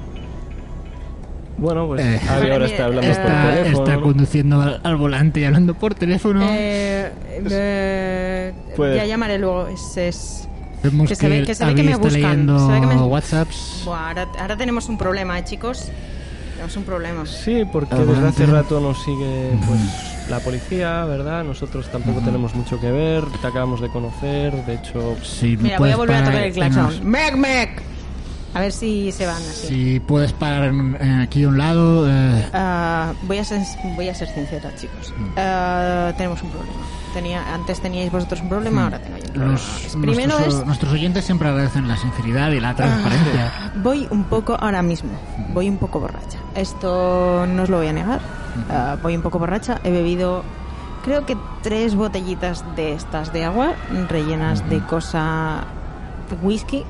Bueno, 1.58 1.86
pues 1.88 2.00
Eh. 2.00 2.20
Avi 2.28 2.50
ahora 2.50 2.66
está 2.66 2.84
hablando 2.86 3.10
eh, 3.10 3.14
por 3.16 3.32
teléfono. 3.54 3.84
está 3.84 4.00
conduciendo 4.00 4.62
al, 4.62 4.80
al 4.84 4.96
volante 4.96 5.40
y 5.40 5.44
hablando 5.44 5.74
por 5.74 5.94
teléfono. 5.94 6.40
Eh, 6.48 7.10
eh, 7.50 8.52
Pues- 8.76 8.96
ya 8.96 9.04
llamaré 9.04 9.38
luego. 9.38 9.66
Es, 9.68 9.96
es- 9.96 10.48
Vemos 10.82 11.08
que 11.08 11.16
se 11.16 11.28
ve- 11.28 11.42
que 11.42 11.54
se 11.56 11.64
ve 11.64 11.74
que 11.74 11.82
me 11.82 11.90
está 11.90 12.02
buscan, 12.04 12.22
leyendo 12.22 12.66
se 12.66 12.72
ve 12.72 12.80
que 12.80 12.86
me- 12.86 12.94
WhatsApps. 13.02 13.82
Buah, 13.84 14.08
ahora, 14.08 14.28
ahora 14.38 14.56
tenemos 14.56 14.88
un 14.88 14.96
problema, 14.96 15.36
¿eh, 15.38 15.44
chicos? 15.44 15.90
Tenemos 16.52 16.76
un 16.76 16.84
problema. 16.84 17.26
Sí, 17.26 17.64
porque 17.72 17.94
Adelante. 17.96 18.20
desde 18.22 18.28
hace 18.44 18.46
rato 18.52 18.80
nos 18.80 19.02
sigue 19.02 19.50
pues 19.66 19.80
la 20.30 20.38
policía, 20.40 21.04
¿verdad? 21.06 21.42
Nosotros 21.42 21.88
tampoco 21.90 22.20
tenemos 22.20 22.54
mucho 22.54 22.80
que 22.80 22.90
ver, 22.92 23.24
te 23.40 23.46
acabamos 23.48 23.80
de 23.80 23.88
conocer, 23.88 24.52
de 24.66 24.74
hecho... 24.74 25.16
Me 25.42 25.56
Mira, 25.56 25.78
voy 25.78 25.90
a 25.90 25.96
volver 25.96 26.16
a 26.16 26.24
tocar 26.24 26.42
el 26.42 26.52
claxon. 26.52 27.08
¡Mec, 27.10 27.36
mec! 27.36 27.82
A 28.54 28.60
ver 28.60 28.72
si 28.72 29.12
se 29.12 29.26
van 29.26 29.36
así. 29.36 29.66
Si 29.68 30.00
puedes 30.00 30.32
parar 30.32 30.72
aquí 31.22 31.44
a 31.44 31.48
un 31.48 31.58
lado. 31.58 32.08
eh, 32.08 32.48
Ah, 32.54 33.12
voy, 33.22 33.38
a 33.38 33.44
ser, 33.44 33.60
voy 33.94 34.08
a 34.08 34.14
ser 34.14 34.28
sincera, 34.28 34.74
chicos. 34.76 35.12
Mm. 35.16 35.24
Ah, 35.36 36.12
tenemos 36.16 36.42
un 36.42 36.50
problema. 36.50 36.74
Tenía, 37.14 37.54
antes 37.54 37.80
teníais 37.80 38.10
vosotros 38.12 38.40
un 38.42 38.48
problema, 38.48 38.84
ahora 38.84 38.98
tengo 39.00 39.16
yo 39.18 39.24
un 39.26 39.32
problema. 39.32 39.52
Mm. 39.52 39.52
los, 39.54 39.96
Primero 40.00 40.28
nuestros, 40.34 40.54
es... 40.60 40.66
nuestros 40.66 40.92
oyentes 40.92 41.24
siempre 41.24 41.48
agradecen 41.48 41.88
la 41.88 41.96
sinceridad 41.96 42.50
y 42.52 42.60
la 42.60 42.74
transparencia. 42.74 43.72
Voy 43.82 44.06
un 44.10 44.24
poco, 44.24 44.56
ahora 44.60 44.82
mismo, 44.82 45.10
voy 45.54 45.68
un 45.68 45.76
poco 45.78 46.00
borracha. 46.00 46.38
Esto 46.54 47.46
no 47.46 47.62
os 47.62 47.68
lo 47.68 47.78
voy 47.78 47.88
a 47.88 47.92
negar. 47.92 48.20
Ah, 48.70 48.96
voy 49.02 49.14
un 49.16 49.22
poco 49.22 49.38
borracha. 49.38 49.78
He 49.84 49.90
bebido, 49.90 50.42
creo 51.04 51.24
que 51.26 51.36
tres 51.62 51.94
botellitas 51.94 52.64
de 52.76 52.92
estas 52.94 53.32
de 53.32 53.44
agua 53.44 53.74
rellenas 54.08 54.68
de 54.68 54.80
cosa 54.80 55.64
whisky. 56.42 56.84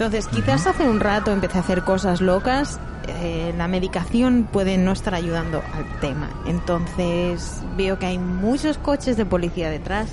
Entonces, 0.00 0.28
quizás 0.28 0.66
hace 0.66 0.88
un 0.88 0.98
rato 0.98 1.30
empecé 1.30 1.58
a 1.58 1.60
hacer 1.60 1.82
cosas 1.84 2.22
locas. 2.22 2.80
eh, 3.06 3.52
la 3.58 3.68
medicación 3.68 4.48
puede 4.50 4.78
no 4.78 4.92
estar 4.92 5.14
ayudando 5.14 5.58
al 5.74 6.00
tema. 6.00 6.30
Entonces, 6.46 7.60
veo 7.76 7.98
que 7.98 8.06
hay 8.06 8.18
muchos 8.18 8.78
coches 8.78 9.18
de 9.18 9.26
policía 9.26 9.68
detrás. 9.68 10.08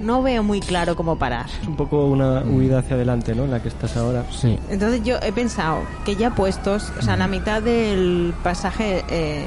No 0.00 0.22
veo 0.22 0.42
muy 0.42 0.60
claro 0.60 0.96
cómo 0.96 1.18
parar. 1.18 1.44
Es 1.60 1.68
un 1.68 1.76
poco 1.76 2.06
una 2.06 2.40
huida 2.40 2.78
hacia 2.78 2.96
adelante, 2.96 3.34
¿no? 3.34 3.44
En 3.44 3.50
la 3.50 3.60
que 3.60 3.68
estás 3.68 3.98
ahora. 3.98 4.24
Sí. 4.30 4.58
Entonces 4.70 5.02
yo 5.02 5.16
he 5.20 5.30
pensado 5.30 5.82
que 6.06 6.16
ya 6.16 6.30
puestos, 6.34 6.90
o 6.98 7.02
sea, 7.02 7.18
la 7.18 7.28
mitad 7.28 7.60
del 7.60 8.32
pasaje 8.42 9.04
eh, 9.10 9.44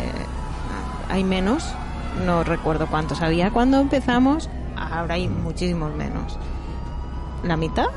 hay 1.10 1.24
menos, 1.24 1.66
no 2.24 2.44
recuerdo 2.44 2.86
cuántos 2.86 3.24
había 3.24 3.50
cuando 3.50 3.80
empezamos, 3.80 4.48
ahora 4.76 5.16
hay 5.16 5.28
muchísimos 5.28 5.96
menos. 5.96 6.38
¿La 7.44 7.58
mitad? 7.58 7.88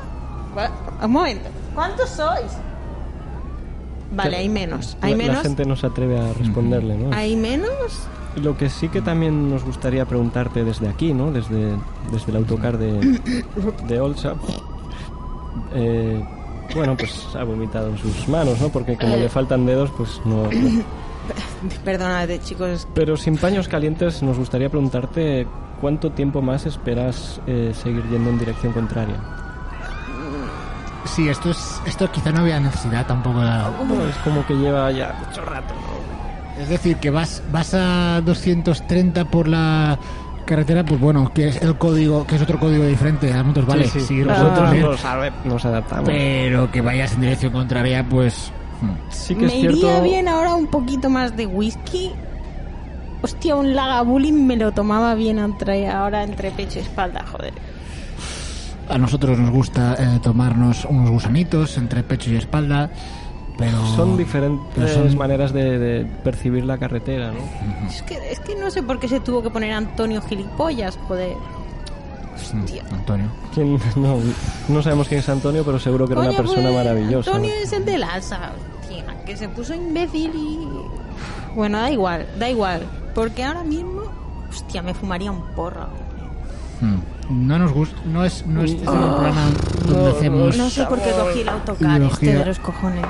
Un 1.03 1.11
momento, 1.11 1.49
¿cuántos 1.75 2.09
sois? 2.09 2.51
Vale, 4.11 4.37
hay 4.37 4.49
menos, 4.49 4.97
hay 5.01 5.11
la, 5.11 5.17
la 5.17 5.23
menos, 5.23 5.43
gente 5.43 5.65
no 5.65 5.75
se 5.75 5.87
atreve 5.87 6.17
a 6.17 6.33
responderle, 6.33 6.97
¿no? 6.97 7.13
hay 7.15 7.35
menos. 7.35 8.07
Lo 8.35 8.57
que 8.57 8.69
sí 8.69 8.89
que 8.89 9.01
también 9.01 9.49
nos 9.49 9.63
gustaría 9.63 10.05
preguntarte 10.05 10.63
desde 10.63 10.89
aquí, 10.89 11.13
¿no? 11.13 11.31
Desde, 11.31 11.71
desde 12.11 12.31
el 12.31 12.35
autocar 12.37 12.77
de, 12.77 13.21
de 13.87 14.01
Olsa. 14.01 14.35
Eh, 15.73 16.21
bueno, 16.73 16.97
pues 16.97 17.27
ha 17.35 17.43
vomitado 17.43 17.89
en 17.89 17.97
sus 17.97 18.27
manos, 18.27 18.59
¿no? 18.59 18.69
Porque 18.69 18.97
como 18.97 19.15
le 19.15 19.29
faltan 19.29 19.65
dedos, 19.65 19.89
pues 19.95 20.21
no... 20.25 20.43
no. 20.43 20.83
Perdonad, 21.85 22.29
chicos, 22.43 22.87
Pero 22.93 23.15
sin 23.17 23.37
paños 23.37 23.67
calientes, 23.67 24.21
nos 24.21 24.37
gustaría 24.37 24.69
preguntarte 24.69 25.47
cuánto 25.79 26.11
tiempo 26.11 26.41
más 26.41 26.65
esperas 26.65 27.39
eh, 27.47 27.73
seguir 27.73 28.03
yendo 28.09 28.29
en 28.29 28.39
dirección 28.39 28.73
contraria. 28.73 29.15
Sí, 31.15 31.29
esto 31.29 31.51
es 31.51 31.81
esto 31.85 32.11
quizá 32.11 32.31
no 32.31 32.41
había 32.41 32.59
necesidad 32.59 33.05
tampoco. 33.05 33.39
de- 33.39 33.69
Bueno, 33.87 34.05
es 34.07 34.15
como 34.17 34.45
que 34.45 34.53
lleva 34.55 34.91
ya 34.91 35.13
mucho 35.25 35.45
rato, 35.45 35.73
¿no? 35.75 36.61
Es 36.61 36.67
decir, 36.69 36.97
que 36.97 37.09
vas 37.09 37.41
vas 37.51 37.73
a 37.73 38.21
230 38.21 39.25
por 39.25 39.47
la 39.47 39.97
carretera, 40.45 40.83
pues 40.83 40.99
bueno, 40.99 41.31
que 41.33 41.47
es 41.49 41.61
el 41.61 41.77
código, 41.77 42.25
que 42.27 42.35
es 42.35 42.41
otro 42.41 42.59
código 42.59 42.85
diferente. 42.85 43.31
A 43.33 43.41
nosotros 43.43 43.65
vale, 43.65 43.85
Sí, 43.85 43.99
sí, 44.01 44.05
sí, 44.07 44.13
nosotros 44.15 44.71
bien, 44.71 44.83
nos, 44.83 45.05
a 45.05 45.15
ver, 45.17 45.33
nos 45.45 45.65
adaptamos. 45.65 46.05
pero 46.05 46.71
que 46.71 46.81
vayas 46.81 47.13
en 47.13 47.21
dirección 47.21 47.51
contraria, 47.53 48.05
pues 48.07 48.51
hmm. 48.81 49.11
Sí 49.11 49.35
que 49.35 49.41
me 49.41 49.47
es 49.47 49.53
cierto... 49.53 49.77
iría 49.77 50.01
bien 50.01 50.27
ahora 50.27 50.53
un 50.55 50.67
poquito 50.67 51.09
más 51.09 51.35
de 51.35 51.45
whisky. 51.45 52.11
Hostia, 53.21 53.55
un 53.55 53.73
lagavulin 53.75 54.45
me 54.45 54.55
lo 54.55 54.71
tomaba 54.71 55.15
bien 55.15 55.39
entre, 55.39 55.89
ahora 55.89 56.23
entre 56.23 56.51
pecho 56.51 56.79
y 56.79 56.83
espalda, 56.83 57.23
joder. 57.31 57.53
A 58.89 58.97
nosotros 58.97 59.37
nos 59.39 59.49
gusta 59.51 59.95
eh, 59.97 60.19
tomarnos 60.21 60.85
unos 60.85 61.09
gusanitos 61.09 61.77
entre 61.77 62.03
pecho 62.03 62.29
y 62.31 62.35
espalda, 62.37 62.89
pero 63.57 63.85
Son 63.95 64.17
diferentes 64.17 64.61
pero 64.75 64.87
son- 65.09 65.17
maneras 65.17 65.53
de, 65.53 65.79
de 65.79 66.05
percibir 66.23 66.65
la 66.65 66.77
carretera, 66.77 67.31
¿no? 67.31 67.87
Es 67.89 68.01
que, 68.03 68.15
es 68.31 68.39
que 68.41 68.55
no 68.55 68.69
sé 68.69 68.83
por 68.83 68.99
qué 68.99 69.07
se 69.07 69.19
tuvo 69.19 69.41
que 69.41 69.49
poner 69.49 69.71
Antonio 69.73 70.21
gilipollas, 70.21 70.97
joder. 71.07 71.35
Hostia. 72.35 72.83
Antonio. 72.91 73.27
¿Quién? 73.53 73.79
No, 73.95 74.17
no 74.67 74.81
sabemos 74.83 75.07
quién 75.07 75.21
es 75.21 75.29
Antonio, 75.29 75.63
pero 75.63 75.79
seguro 75.79 76.05
que 76.05 76.13
era 76.13 76.21
una 76.23 76.33
persona 76.33 76.63
pues, 76.63 76.73
maravillosa. 76.75 77.31
Antonio 77.31 77.53
es 77.63 77.71
el 77.71 77.85
del 77.85 78.03
alza, 78.03 78.51
hostia, 78.81 79.05
que 79.25 79.37
se 79.37 79.47
puso 79.49 79.73
imbécil 79.73 80.31
y... 80.35 80.67
Bueno, 81.55 81.77
da 81.79 81.89
igual, 81.89 82.27
da 82.37 82.49
igual. 82.49 82.81
Porque 83.15 83.45
ahora 83.45 83.63
mismo, 83.63 84.01
hostia, 84.49 84.81
me 84.81 84.93
fumaría 84.93 85.31
un 85.31 85.41
porro. 85.55 85.87
Mm. 86.81 87.14
No 87.29 87.57
nos 87.59 87.71
gusta, 87.71 87.97
no 88.05 88.23
es, 88.23 88.45
no 88.45 88.61
es 88.63 88.73
Mm. 88.73 88.77
un 88.77 88.85
programa 88.85 89.41
donde 89.87 90.11
hacemos... 90.11 90.57
No 90.57 90.69
sé 90.69 90.85
por 90.85 90.99
qué 91.01 91.11
cogí 91.11 91.41
el 91.41 91.49
autocar 91.49 91.97
Ideología. 91.97 92.29
este 92.31 92.39
de 92.39 92.45
los 92.45 92.59
cojones. 92.59 93.05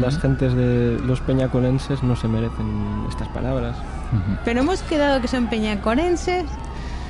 Las 0.00 0.18
gentes 0.18 0.54
de 0.54 0.98
los 1.04 1.20
peñacolenses 1.20 2.02
no 2.02 2.16
se 2.16 2.28
merecen 2.28 3.06
estas 3.08 3.28
palabras. 3.28 3.76
Pero 4.44 4.60
hemos 4.60 4.82
quedado 4.82 5.20
que 5.20 5.28
son 5.28 5.46
peñacorenses 5.48 6.44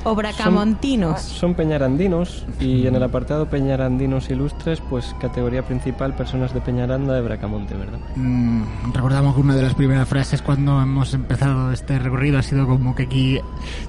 o 0.09 0.15
bracamontinos. 0.15 1.21
Son 1.21 1.53
peñarandinos 1.53 2.45
y 2.59 2.87
en 2.87 2.95
el 2.95 3.03
apartado 3.03 3.47
peñarandinos 3.49 4.29
ilustres, 4.29 4.81
pues 4.89 5.15
categoría 5.19 5.63
principal 5.63 6.13
personas 6.15 6.53
de 6.53 6.61
Peñaranda 6.61 7.13
de 7.13 7.21
Bracamonte, 7.21 7.75
¿verdad? 7.75 7.99
Mm, 8.15 8.63
recordamos 8.93 9.35
que 9.35 9.41
una 9.41 9.55
de 9.55 9.61
las 9.63 9.73
primeras 9.75 10.07
frases 10.07 10.41
cuando 10.41 10.81
hemos 10.81 11.13
empezado 11.13 11.71
este 11.71 11.99
recorrido 11.99 12.39
ha 12.39 12.43
sido 12.43 12.67
como 12.67 12.95
que 12.95 13.03
aquí 13.03 13.39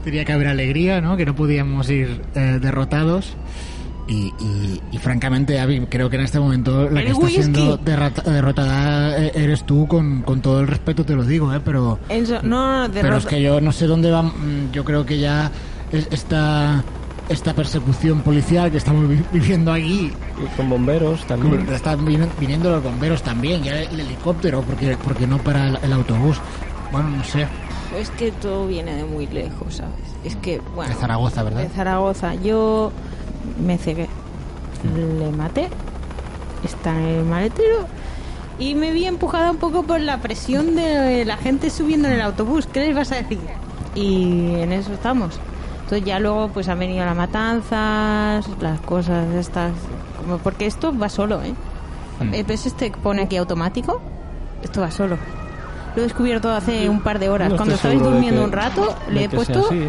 tenía 0.04 0.24
que 0.24 0.33
haber 0.33 0.48
alegría, 0.48 1.00
¿no? 1.00 1.16
Que 1.16 1.26
no 1.26 1.35
podíamos 1.35 1.88
ir 1.90 2.22
eh, 2.35 2.59
derrotados. 2.61 3.37
Y, 4.11 4.33
y- 4.40 4.81
y 4.90 4.96
francamente, 4.96 5.61
Avi, 5.61 5.81
creo 5.81 6.09
que 6.09 6.16
en 6.16 6.22
este 6.22 6.40
momento 6.40 6.88
la 6.88 7.02
que 7.02 7.11
está 7.11 7.24
whisky. 7.26 7.42
siendo 7.42 7.76
derrota- 7.76 8.22
derrotada 8.22 9.18
eh, 9.22 9.33
eres 9.35 9.64
tú, 9.64 9.87
con, 9.87 10.22
con 10.22 10.40
todo 10.40 10.61
el 10.61 10.66
respeto 10.66 11.04
te 11.04 11.14
lo 11.14 11.24
digo, 11.24 11.52
¿eh? 11.52 11.61
Pero, 11.62 11.98
Enzo, 12.09 12.40
no, 12.42 12.88
no, 12.88 12.92
pero 12.94 13.18
es 13.18 13.26
que 13.26 13.42
yo 13.42 13.61
no 13.61 13.70
sé 13.70 13.87
dónde 13.87 14.11
va. 14.11 14.22
mm, 14.22 14.72
Yo 14.72 14.83
creo 14.83 15.04
que 15.04 15.18
ya 15.18 15.50
esta, 15.92 16.83
esta 17.29 17.55
persecución 17.55 18.20
policial 18.20 18.70
que 18.70 18.77
estamos 18.79 19.09
vi- 19.09 19.24
viviendo 19.33 19.72
aquí 19.72 20.12
Y 20.42 20.57
con 20.57 20.68
bomberos 20.70 21.24
también. 21.27 21.68
Están 21.72 22.05
vin- 22.07 22.29
viniendo 22.38 22.70
los 22.70 22.83
bomberos 22.83 23.22
también, 23.22 23.62
ya 23.62 23.81
el 23.83 24.01
helicóptero, 24.01 24.62
porque, 24.62 24.96
porque 25.03 25.27
no 25.27 25.38
para 25.38 25.68
el, 25.68 25.79
el 25.83 25.92
autobús. 25.92 26.38
Bueno, 26.92 27.11
no 27.11 27.24
sé, 27.24 27.46
Es 27.98 28.11
que 28.11 28.33
todo 28.33 28.66
viene 28.66 28.94
de 28.94 29.05
muy 29.05 29.27
lejos, 29.27 29.77
¿sabes? 29.77 29.92
Es 30.24 30.37
que, 30.37 30.61
bueno... 30.74 30.92
de 30.94 31.01
Zaragoza, 31.01 31.42
¿verdad? 31.42 31.62
De 31.62 31.68
Zaragoza. 31.68 32.35
Yo 32.37 32.92
me 33.64 33.77
cegué. 33.79 34.09
Le 34.94 35.31
maté. 35.33 35.68
Está 36.64 36.90
en 36.98 37.05
el 37.07 37.24
maletero. 37.24 37.87
Y 38.59 38.74
me 38.74 38.90
vi 38.90 39.05
empujada 39.05 39.51
un 39.51 39.59
poco 39.59 39.85
por 39.85 40.01
la 40.01 40.18
presión 40.18 40.74
de 40.77 41.24
la 41.24 41.37
gente 41.37 41.70
subiendo 41.70 42.09
en 42.09 42.14
el 42.14 42.20
autobús. 42.22 42.66
¿Qué 42.66 42.81
les 42.81 42.94
vas 42.96 43.12
a 43.12 43.16
decir? 43.16 43.38
Y 43.94 44.55
en 44.57 44.72
eso 44.72 44.92
estamos. 44.92 45.38
Entonces 45.88 46.07
ya 46.07 46.18
luego 46.18 46.48
pues 46.48 46.68
han 46.68 46.79
venido 46.79 47.03
las 47.07 47.16
matanzas, 47.16 48.46
las 48.61 48.79
cosas 48.81 49.27
estas. 49.35 49.72
Como 50.18 50.37
porque 50.37 50.66
esto 50.66 50.92
va 50.96 51.09
solo, 51.09 51.40
¿eh? 51.42 51.55
Eh, 52.33 52.44
¿Ves 52.46 52.66
este 52.66 52.90
que 52.90 52.98
pone 52.98 53.22
aquí 53.22 53.38
automático? 53.38 53.98
Esto 54.62 54.83
va 54.83 54.90
solo. 54.90 55.16
Lo 55.96 56.03
he 56.03 56.05
descubierto 56.05 56.51
hace 56.51 56.90
un 56.90 57.01
par 57.01 57.18
de 57.18 57.31
horas. 57.31 57.48
No 57.48 57.57
Cuando 57.57 57.74
estabais 57.77 58.03
durmiendo 58.03 58.42
que- 58.42 58.44
un 58.46 58.53
rato, 58.53 58.96
le 59.09 59.24
he 59.24 59.29
puesto 59.31 59.64
así. 59.66 59.88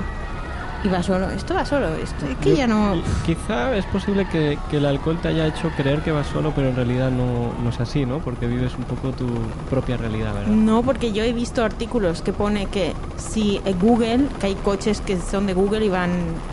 Y 0.84 0.88
va 0.88 1.04
solo. 1.04 1.30
Esto 1.30 1.54
va 1.54 1.66
solo. 1.66 1.88
Esto 1.96 2.26
es 2.26 2.38
que 2.38 2.52
Yo- 2.52 2.56
ya 2.56 2.68
no. 2.68 2.96
Quizá 3.26 3.76
es 3.76 3.86
posible 3.86 4.28
que, 4.30 4.58
que 4.70 4.78
el 4.78 4.86
alcohol 4.86 5.20
te 5.22 5.28
haya 5.28 5.48
hecho 5.48 5.70
creer 5.76 6.00
que 6.02 6.12
vas 6.12 6.28
solo, 6.28 6.54
pero 6.56 6.70
en 6.70 6.76
realidad 6.76 7.12
no, 7.12 7.52
no 7.62 7.70
es 7.70 7.80
así, 7.80 8.06
¿no? 8.06 8.20
Porque 8.20 8.48
vives 8.48 8.74
un 8.78 8.84
poco 8.86 9.12
tu 9.12 9.28
propia 9.70 9.98
realidad, 9.98 10.34
¿verdad? 10.34 10.48
No, 10.48 10.84
porque 10.84 11.12
yo 11.12 11.24
he 11.24 11.34
visto 11.34 11.64
artículos 11.64 12.22
que 12.22 12.32
pone 12.34 12.68
que 12.68 12.94
si 13.18 13.60
eh, 13.66 13.76
Google, 13.80 14.26
que 14.40 14.48
hay 14.48 14.56
coches 14.56 15.02
que 15.02 15.20
son 15.20 15.48
de 15.48 15.54
Google 15.54 15.86
y 15.86 15.90
van 15.90 16.12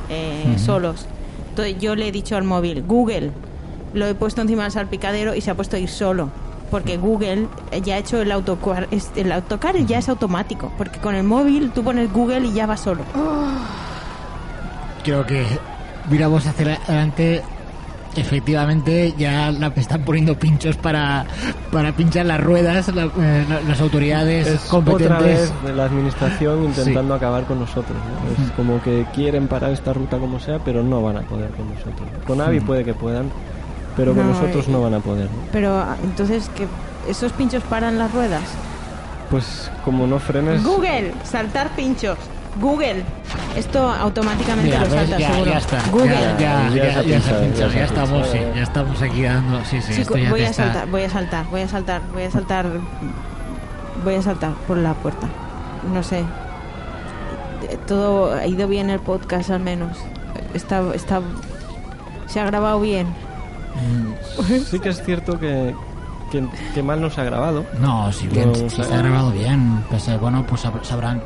eh, 0.09 0.57
solos. 0.59 1.07
Entonces 1.51 1.79
yo 1.79 1.95
le 1.95 2.09
he 2.09 2.13
dicho 2.13 2.37
al 2.37 2.45
móvil, 2.45 2.83
Google, 2.87 3.31
lo 3.95 4.07
he 4.07 4.15
puesto 4.15 4.43
encima 4.43 4.65
del 4.65 4.73
salpicadero 4.73 5.35
y 5.35 5.41
se 5.41 5.51
ha 5.51 5.55
puesto 5.55 5.77
a 5.77 5.79
ir 5.79 5.89
solo. 5.89 6.29
Porque 6.71 6.97
Google 6.97 7.47
eh, 7.71 7.81
ya 7.81 7.95
ha 7.95 7.99
hecho 7.99 8.21
el 8.21 8.33
autocar, 8.33 8.89
el 9.15 9.33
autocar 9.33 9.77
ya 9.87 9.99
es 9.99 10.09
automático. 10.09 10.73
Porque 10.77 10.99
con 10.99 11.15
el 11.15 11.23
móvil 11.23 11.71
tú 11.71 11.85
pones 11.85 12.13
Google 12.13 12.49
y 12.49 12.53
ya 12.53 12.67
va 12.67 12.77
solo. 12.77 13.03
Creo 15.07 15.25
que 15.25 15.47
miramos 16.11 16.45
hacia 16.47 16.75
adelante. 16.85 17.41
Efectivamente, 18.17 19.15
ya 19.19 19.53
la, 19.53 19.69
están 19.77 20.03
poniendo 20.03 20.37
pinchos 20.39 20.77
para, 20.77 21.27
para 21.71 21.93
pinchar 21.93 22.25
las 22.27 22.41
ruedas 22.43 22.89
la- 22.95 23.05
eh, 23.05 23.45
la- 23.49 23.61
las 23.61 23.81
autoridades 23.81 24.47
Es 24.49 24.55
otra 24.65 24.71
competentes. 24.71 25.23
vez 25.23 25.53
de 25.65 25.73
la 25.75 25.85
administración 25.85 26.65
intentando 26.65 27.15
acabar 27.15 27.45
con 27.45 27.61
nosotros. 27.61 27.97
¿no? 27.97 28.45
Es 28.45 28.51
como 28.53 28.83
que 28.83 29.07
quieren 29.15 29.47
parar 29.49 29.71
esta 29.71 29.93
ruta 29.93 30.17
como 30.19 30.41
sea, 30.41 30.59
pero 30.59 30.83
no 30.83 31.03
van 31.03 31.19
a 31.19 31.21
poder 31.21 31.51
con 31.51 31.69
nosotros. 31.69 32.09
Con 32.27 32.41
Avi 32.41 32.59
puede 32.61 32.85
que 32.85 32.95
puedan, 32.95 33.31
pero 33.97 34.13
con 34.15 34.27
No, 34.27 34.33
nosotros 34.33 34.65
y- 34.67 34.73
no 34.73 34.81
van 34.83 34.95
a 34.95 35.01
poder. 35.01 35.27
¿no? 35.27 35.37
Pero 35.53 35.77
ah, 35.79 35.97
entonces, 36.03 36.51
que 36.57 36.67
¿esos 37.09 37.31
pinchos 37.33 37.63
paran 37.65 37.99
las 37.99 38.11
ruedas? 38.13 38.43
Pues 39.31 39.71
como 39.85 40.07
no 40.07 40.19
frenes... 40.19 40.65
Google, 40.65 41.13
saltar 41.23 41.69
pinchos. 41.77 42.17
Google. 42.61 43.03
Esto 43.57 43.89
automáticamente 43.91 44.71
Mira, 44.71 44.85
lo 44.85 44.91
salta 44.91 45.19
ya, 45.19 45.33
seguro. 45.33 45.51
ya 45.51 45.59
está. 45.59 45.83
Google. 45.91 46.11
Ya, 46.11 46.37
ya, 46.39 46.69
Ya 46.71 47.03
ya, 47.03 47.21
se 47.21 47.35
ha 47.35 47.41
pinchado, 47.41 47.71
estamos, 47.73 48.27
sí, 48.29 48.39
ya 48.55 48.63
estamos 48.63 49.03
aquí 49.03 49.23
dando. 49.23 49.65
Sí, 49.65 49.81
sí, 49.81 49.93
Chico, 49.95 50.15
esto 50.15 50.19
ya 50.19 50.31
voy 50.31 50.41
a 50.43 50.49
está- 50.51 50.65
saltar, 50.65 50.89
voy 50.89 51.03
a 51.03 51.09
saltar, 51.11 51.47
voy 51.51 51.61
a 51.63 51.69
saltar, 51.69 52.03
voy 52.13 52.23
a 52.25 52.31
saltar. 52.31 52.67
Voy 54.05 54.15
a 54.15 54.23
saltar 54.23 54.53
por 54.69 54.77
la 54.77 54.93
puerta. 54.95 55.27
No 55.93 56.03
sé. 56.03 56.23
Todo 57.87 58.35
ha 58.35 58.47
ido 58.47 58.69
bien 58.69 58.91
el 58.91 59.01
podcast 59.01 59.51
al 59.51 59.61
menos. 59.61 59.97
Está, 60.55 60.83
está, 60.95 61.21
se 62.27 62.41
ha 62.41 62.45
grabado 62.45 62.81
bien. 62.81 63.07
Sí 64.71 64.79
que 64.79 64.91
es 64.91 65.03
cierto 65.03 65.39
que, 65.39 65.75
que, 66.31 66.45
que 66.75 66.83
mal 66.83 67.01
nos 67.01 67.17
ha 67.19 67.25
grabado. 67.25 67.65
No, 67.81 68.13
sí, 68.13 68.27
bien, 68.29 68.53
No, 68.53 68.69
se 68.71 68.83
ha 68.83 68.99
grabado 68.99 69.31
bien. 69.33 69.85
Pues, 69.91 70.07
eh, 70.09 70.17
bueno, 70.19 70.45
pues 70.49 70.65
sab- 70.65 70.83
sabrán. 70.83 71.21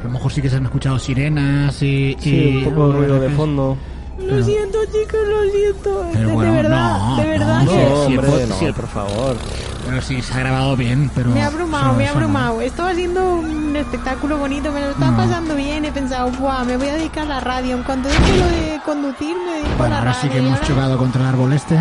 A 0.00 0.04
lo 0.04 0.10
mejor 0.10 0.32
sí 0.32 0.40
que 0.42 0.48
se 0.50 0.56
han 0.56 0.64
escuchado 0.64 0.98
sirenas 0.98 1.82
y. 1.82 2.16
Sí, 2.20 2.30
y- 2.30 2.56
un 2.64 2.74
poco 2.74 2.88
de 2.88 2.98
ruido 2.98 3.20
de 3.20 3.30
fondo. 3.30 3.76
Lo 4.18 4.42
siento, 4.42 4.78
chicos, 4.86 5.20
lo 5.28 5.50
siento. 5.52 6.06
Pero 6.14 6.28
de 6.28 6.34
bueno, 6.34 6.52
verdad, 6.54 6.98
no, 7.08 7.16
de 7.16 7.26
verdad 7.28 7.62
no, 7.64 7.70
que. 7.70 7.76
sí, 8.06 8.16
hombre, 8.16 8.46
no, 8.48 8.54
sí. 8.56 8.72
por 8.72 8.86
favor. 8.88 9.36
Pero 9.84 10.00
sí, 10.02 10.22
se 10.22 10.32
ha 10.34 10.38
grabado 10.40 10.74
bien, 10.74 11.10
pero. 11.14 11.30
Me 11.30 11.42
ha 11.42 11.46
abrumado, 11.48 11.92
me 11.94 12.06
ha 12.06 12.10
abrumado. 12.12 12.60
Estaba 12.62 12.90
haciendo 12.90 13.36
un 13.36 13.76
espectáculo 13.76 14.38
bonito, 14.38 14.72
me 14.72 14.80
lo 14.80 14.86
estaba 14.90 15.10
No. 15.10 15.16
pasando 15.18 15.54
bien. 15.54 15.84
He 15.84 15.92
pensado, 15.92 16.30
¡buah! 16.30 16.64
Me 16.64 16.78
voy 16.78 16.88
a 16.88 16.94
dedicar 16.94 17.24
a 17.26 17.28
la 17.28 17.40
radio. 17.40 17.76
En 17.76 17.82
cuanto 17.82 18.08
deje 18.08 18.38
lo 18.38 18.46
de 18.46 18.80
conducir, 18.86 19.36
me 19.46 19.52
dedico 19.52 19.74
a 19.74 19.76
Bueno, 19.76 19.90
la 19.94 19.98
ahora 19.98 20.12
radio. 20.12 20.22
sí 20.22 20.28
que 20.30 20.38
hemos 20.38 20.52
ahora- 20.54 20.66
chocado 20.66 20.98
contra 20.98 21.20
el 21.20 21.26
árbol 21.28 21.52
este. 21.52 21.78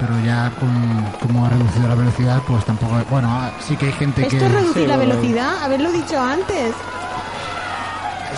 Pero 0.00 0.18
ya 0.24 0.50
con, 0.58 1.04
como 1.20 1.44
ha 1.44 1.50
reducido 1.50 1.86
la 1.88 1.94
velocidad, 1.94 2.40
pues 2.48 2.64
tampoco. 2.64 2.96
Bueno, 3.10 3.28
sí 3.60 3.76
que 3.76 3.86
hay 3.86 3.92
gente 3.92 4.22
que. 4.26 4.36
Esto 4.36 4.46
es 4.46 4.52
reducir 4.52 4.82
Sí, 4.82 4.88
la 4.88 4.96
bueno. 4.96 5.14
velocidad, 5.14 5.62
haberlo 5.62 5.92
dicho 5.92 6.18
antes. 6.18 6.74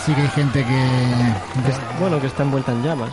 Sí 0.05 0.13
que 0.13 0.23
hay 0.23 0.29
gente 0.29 0.65
que. 0.65 1.33
Bueno, 2.01 2.21
que 2.21 2.27
está 2.27 2.43
envuelta 2.43 2.73
en 2.73 2.83
llamas. 2.83 3.11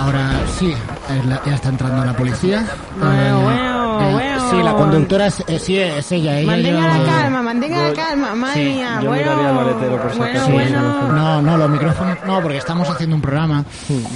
Ahora 0.00 0.30
sí, 0.58 0.72
es 1.10 1.26
la- 1.26 1.42
ya 1.44 1.54
está 1.54 1.68
entrando 1.68 2.04
la 2.04 2.12
policía. 2.16 2.64
Bueno, 2.98 3.12
Eh, 3.14 3.42
bueno, 3.44 4.00
eh, 4.08 4.12
bueno. 4.12 4.50
Sí, 4.50 4.56
la 4.64 4.72
conductora 4.74 5.26
es, 5.26 5.44
eh, 5.46 5.58
sí, 5.60 5.78
es 5.78 6.10
ella. 6.10 6.38
ella 6.40 6.46
Mantenga 6.50 6.98
la 6.98 7.04
calma, 7.04 7.42
mantenga 7.42 7.82
la 7.88 7.92
calma, 7.92 8.34
madre 8.34 8.54
sí, 8.64 8.70
mía. 8.76 8.98
yo 9.02 9.08
bueno, 9.08 9.48
el 9.48 9.54
maletero 9.54 10.02
por 10.02 10.10
si 10.12 10.18
bueno, 10.18 10.32
acaso. 10.32 10.46
Sí, 10.46 10.52
bueno. 10.52 11.12
No, 11.12 11.42
no, 11.42 11.56
los 11.56 11.70
micrófonos 11.70 12.18
no, 12.26 12.40
porque 12.40 12.56
estamos 12.58 12.88
haciendo 12.88 13.14
un 13.16 13.22
programa. 13.22 13.64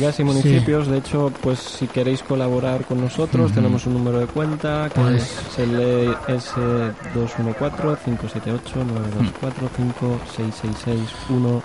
Gas 0.01 0.19
y 0.21 0.25
municipios, 0.25 0.89
de 0.89 0.99
hecho, 0.99 1.31
pues 1.43 1.59
si 1.61 1.87
queréis 1.87 2.23
colaborar 2.23 2.85
con 2.85 3.01
nosotros, 3.01 3.53
tenemos 3.53 3.87
un 3.87 3.95
número 3.95 4.19
de 4.21 4.27
cuenta 4.27 4.89
que 4.93 5.01
Pues- 5.01 5.37
se 5.55 5.67
lee 5.67 6.13
S214 6.29 7.99
578 8.05 8.85
924 8.85 9.69
5666 9.77 11.01
1 11.29 11.63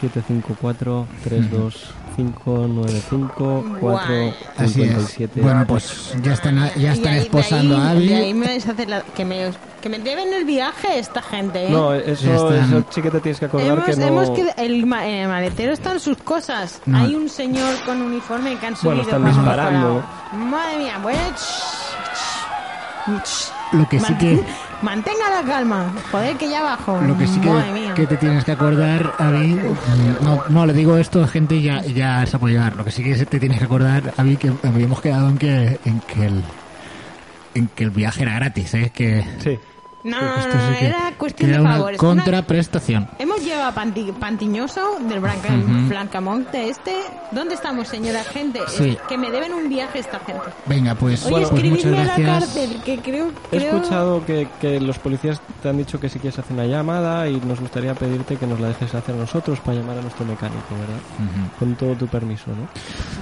754 0.00 1.06
32 1.24 1.94
595 2.26 3.64
Guay. 3.80 3.80
4 3.80 4.34
Así 4.56 4.82
es. 4.82 4.88
57 4.90 5.40
Bueno, 5.40 5.64
pues 5.66 6.14
ya 6.22 6.32
están, 6.32 6.56
ya 6.56 6.72
Y 6.76 6.86
están 6.86 7.12
ahí- 7.14 7.18
esposando 7.20 7.76
ahí- 7.76 7.82
a 7.82 7.94
de 7.94 8.14
ahí 8.14 8.22
Abby. 8.30 8.34
me 8.34 8.46
vais 8.46 8.66
a 8.66 8.70
hacer 8.72 8.88
la- 8.88 9.02
que, 9.02 9.24
me, 9.24 9.50
que 9.80 9.88
me 9.88 9.98
deben 9.98 10.32
el 10.34 10.44
viaje 10.44 10.98
esta 10.98 11.22
gente, 11.22 11.66
¿eh? 11.66 11.70
No, 11.70 11.94
eso, 11.94 12.52
eso 12.54 12.84
sí 12.90 13.02
que 13.02 13.10
te 13.10 13.20
tienes 13.20 13.38
que 13.40 13.46
acordar 13.46 13.68
Hemos, 13.68 13.84
que 13.84 13.96
no... 13.96 14.06
hemos 14.06 14.30
el, 14.56 14.86
ma- 14.86 15.06
en 15.06 15.14
el 15.14 15.28
maletero 15.28 15.72
están 15.72 15.98
sus 16.00 16.16
cosas. 16.18 16.80
No. 16.86 16.98
Hay 16.98 17.14
un 17.14 17.28
señor 17.28 17.74
con 17.86 18.00
uniforme 18.02 18.56
que 18.58 18.66
han 18.66 18.76
subido. 18.76 18.96
Bueno, 18.96 19.02
están 19.02 19.24
disparando. 19.24 19.94
disparado. 19.96 20.50
Madre 20.50 20.78
mía, 20.78 20.98
Lo 23.72 23.88
que 23.88 24.00
sí 24.00 24.14
que, 24.14 24.42
Mantenga 24.82 25.30
la 25.30 25.46
calma. 25.46 25.92
Joder, 26.10 26.36
que 26.36 26.48
ya 26.48 26.60
abajo. 26.60 27.00
lo 27.06 27.16
que 27.16 27.26
sí 27.26 27.38
que, 27.40 27.92
que 27.94 28.06
te 28.06 28.16
tienes 28.16 28.44
que 28.44 28.52
acordar, 28.52 29.12
Abby. 29.18 29.58
No, 30.22 30.42
no 30.48 30.66
le 30.66 30.72
digo 30.72 30.96
esto 30.96 31.22
a 31.22 31.28
gente 31.28 31.56
y 31.56 31.62
ya, 31.62 31.82
ya 31.84 32.24
se 32.26 32.38
puede 32.38 32.54
llevar. 32.54 32.76
Lo 32.76 32.84
que 32.84 32.90
sí 32.90 33.02
que 33.04 33.14
te 33.26 33.38
tienes 33.38 33.58
que 33.58 33.64
acordar, 33.66 34.14
Abby, 34.16 34.36
que 34.36 34.52
habíamos 34.64 35.00
quedado 35.00 35.28
en 35.28 35.38
que, 35.38 35.78
en 35.84 36.00
que 36.00 36.26
el, 36.26 36.42
en 37.54 37.68
que 37.68 37.84
el 37.84 37.90
viaje 37.90 38.22
era 38.22 38.34
gratis, 38.34 38.72
¿eh? 38.74 38.90
Que 38.94 39.24
Sí. 39.42 39.58
No, 40.02 40.18
no, 40.18 40.36
Esto 40.36 40.54
no, 40.56 40.68
sí 40.72 40.78
que- 40.78 40.86
era 40.86 41.12
cuestión 41.18 41.52
de 41.52 41.60
una 41.60 41.72
favores. 41.72 41.98
contraprestación. 41.98 43.06
Hemos 43.18 43.29
llevado 43.44 43.68
a 43.68 43.74
Panti- 43.74 44.12
Pantiñoso 44.12 44.98
del 45.08 45.20
Branca, 45.20 45.48
Blancamonte 45.88 46.68
este. 46.68 46.92
¿Dónde 47.32 47.54
estamos, 47.54 47.88
señora 47.88 48.22
gente? 48.24 48.60
Sí. 48.68 48.90
Es 48.90 48.98
que 49.08 49.16
me 49.18 49.30
deben 49.30 49.52
un 49.54 49.68
viaje 49.68 49.98
esta 50.00 50.18
gente. 50.20 50.42
Venga, 50.66 50.94
pues, 50.94 51.24
Oye, 51.26 51.46
pues 51.46 51.50
muchas 51.52 51.64
escribidme 51.64 51.96
a 51.96 52.04
la 52.04 52.14
gracias. 52.16 52.28
cárcel, 52.44 52.82
que 52.84 52.98
creo... 52.98 53.28
He 53.52 53.58
creo- 53.58 53.76
escuchado 53.76 54.24
que, 54.26 54.48
que 54.60 54.80
los 54.80 54.98
policías 54.98 55.40
te 55.62 55.68
han 55.68 55.78
dicho 55.78 56.00
que 56.00 56.08
si 56.08 56.18
quieres 56.18 56.38
hacer 56.38 56.52
una 56.54 56.66
llamada 56.66 57.28
y 57.28 57.40
nos 57.40 57.60
gustaría 57.60 57.94
pedirte 57.94 58.36
que 58.36 58.46
nos 58.46 58.58
la 58.60 58.68
dejes 58.68 58.94
hacer 58.94 59.14
nosotros 59.14 59.60
para 59.60 59.78
llamar 59.78 59.98
a 59.98 60.02
nuestro 60.02 60.24
mecánico, 60.26 60.74
¿verdad? 60.78 61.00
Con 61.58 61.74
todo 61.76 61.94
tu 61.94 62.06
permiso, 62.08 62.50
¿no? 62.50 62.68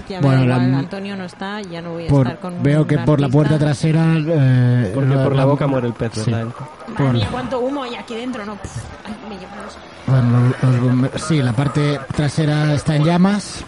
Ya 0.08 0.20
me 0.20 0.26
Bueno, 0.26 0.40
da 0.40 0.44
igual, 0.56 0.72
la- 0.72 0.78
Antonio 0.78 1.16
no 1.16 1.24
está, 1.24 1.60
ya 1.62 1.80
no 1.82 1.90
voy 1.92 2.06
a 2.06 2.08
Por- 2.08 2.26
estar 2.26 2.40
con 2.40 2.62
veo 2.62 2.86
que 2.86 2.98
por 2.98 3.20
la 3.20 3.28
puerta 3.28 3.58
trasera... 3.58 4.14
eh, 4.16 4.92
Porque 4.94 5.14
por 5.14 5.34
la 5.34 5.44
boca 5.44 5.66
muere 5.66 5.86
el 5.88 5.92
pez, 5.94 6.12
Sí. 6.14 6.30
¿verdad? 6.30 6.46
Madre 6.88 6.94
por- 7.04 7.12
mía, 7.12 7.28
cuánto 7.30 7.60
humo 7.60 7.82
hay 7.82 7.94
aquí 7.96 8.14
dentro, 8.14 8.44
¿no? 8.46 8.56
Pff, 8.56 8.76
ay, 9.06 9.14
me 9.28 9.36
llevan 9.38 9.58
los... 9.64 9.76
Bueno, 10.08 10.52
los- 10.62 11.02
los 11.12 11.22
sí, 11.22 11.42
la 11.42 11.52
parte 11.52 12.00
trasera 12.16 12.74
está 12.74 12.96
en 12.96 13.04
llamas. 13.04 13.64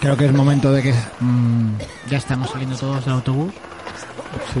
Creo 0.00 0.16
que 0.16 0.26
es 0.26 0.32
momento 0.32 0.72
de 0.72 0.82
que 0.82 0.94
mm, 1.20 1.70
ya 2.08 2.18
estamos 2.18 2.50
saliendo 2.50 2.76
todos 2.76 3.04
del 3.04 3.14
autobús. 3.14 3.52
Sí. 4.54 4.60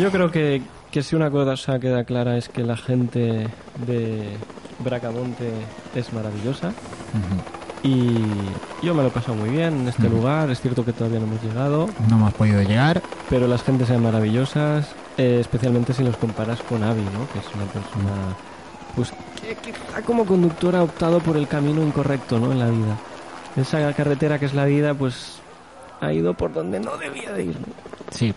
Yo 0.00 0.10
creo 0.10 0.30
que, 0.30 0.62
que 0.90 1.02
si 1.02 1.16
una 1.16 1.30
cosa 1.30 1.78
queda 1.80 2.04
clara 2.04 2.36
es 2.36 2.48
que 2.48 2.62
la 2.62 2.76
gente 2.76 3.48
de 3.86 4.36
Bracamonte 4.80 5.52
es 5.94 6.12
maravillosa. 6.12 6.72
Y 7.82 8.14
yo 8.82 8.92
me 8.94 9.02
lo 9.02 9.08
he 9.08 9.10
pasado 9.10 9.34
muy 9.36 9.50
bien 9.50 9.80
en 9.82 9.88
este 9.88 10.08
lugar. 10.08 10.50
Es 10.50 10.60
cierto 10.60 10.84
que 10.84 10.92
todavía 10.92 11.20
no 11.20 11.26
hemos 11.26 11.42
llegado, 11.42 11.88
No 12.08 12.16
hemos 12.16 12.34
podido 12.34 12.62
llegar. 12.62 13.02
pero 13.30 13.46
las 13.46 13.62
gentes 13.62 13.88
sean 13.88 14.02
maravillosas, 14.02 14.88
eh, 15.18 15.38
especialmente 15.40 15.92
si 15.92 16.02
los 16.02 16.16
comparas 16.16 16.60
con 16.62 16.82
Avi, 16.82 17.02
¿no? 17.02 17.28
que 17.32 17.38
es 17.40 17.54
una 17.54 17.64
persona 17.66 18.10
pues 18.96 19.12
que 19.40 19.54
quizá 19.56 20.00
como 20.02 20.24
conductor 20.24 20.74
ha 20.74 20.82
optado 20.82 21.20
por 21.20 21.36
el 21.36 21.46
camino 21.46 21.82
incorrecto 21.82 22.38
¿no? 22.40 22.50
en 22.52 22.58
la 22.58 22.68
vida. 22.70 22.96
Esa 23.56 23.92
carretera 23.92 24.38
que 24.38 24.46
es 24.46 24.54
la 24.54 24.64
vida, 24.64 24.94
pues 24.94 25.40
ha 26.00 26.12
ido 26.12 26.32
por 26.34 26.52
donde 26.52 26.80
no 26.80 26.96
debía 26.96 27.32
de 27.32 27.44
ir. 27.44 27.56
Sí. 28.10 28.32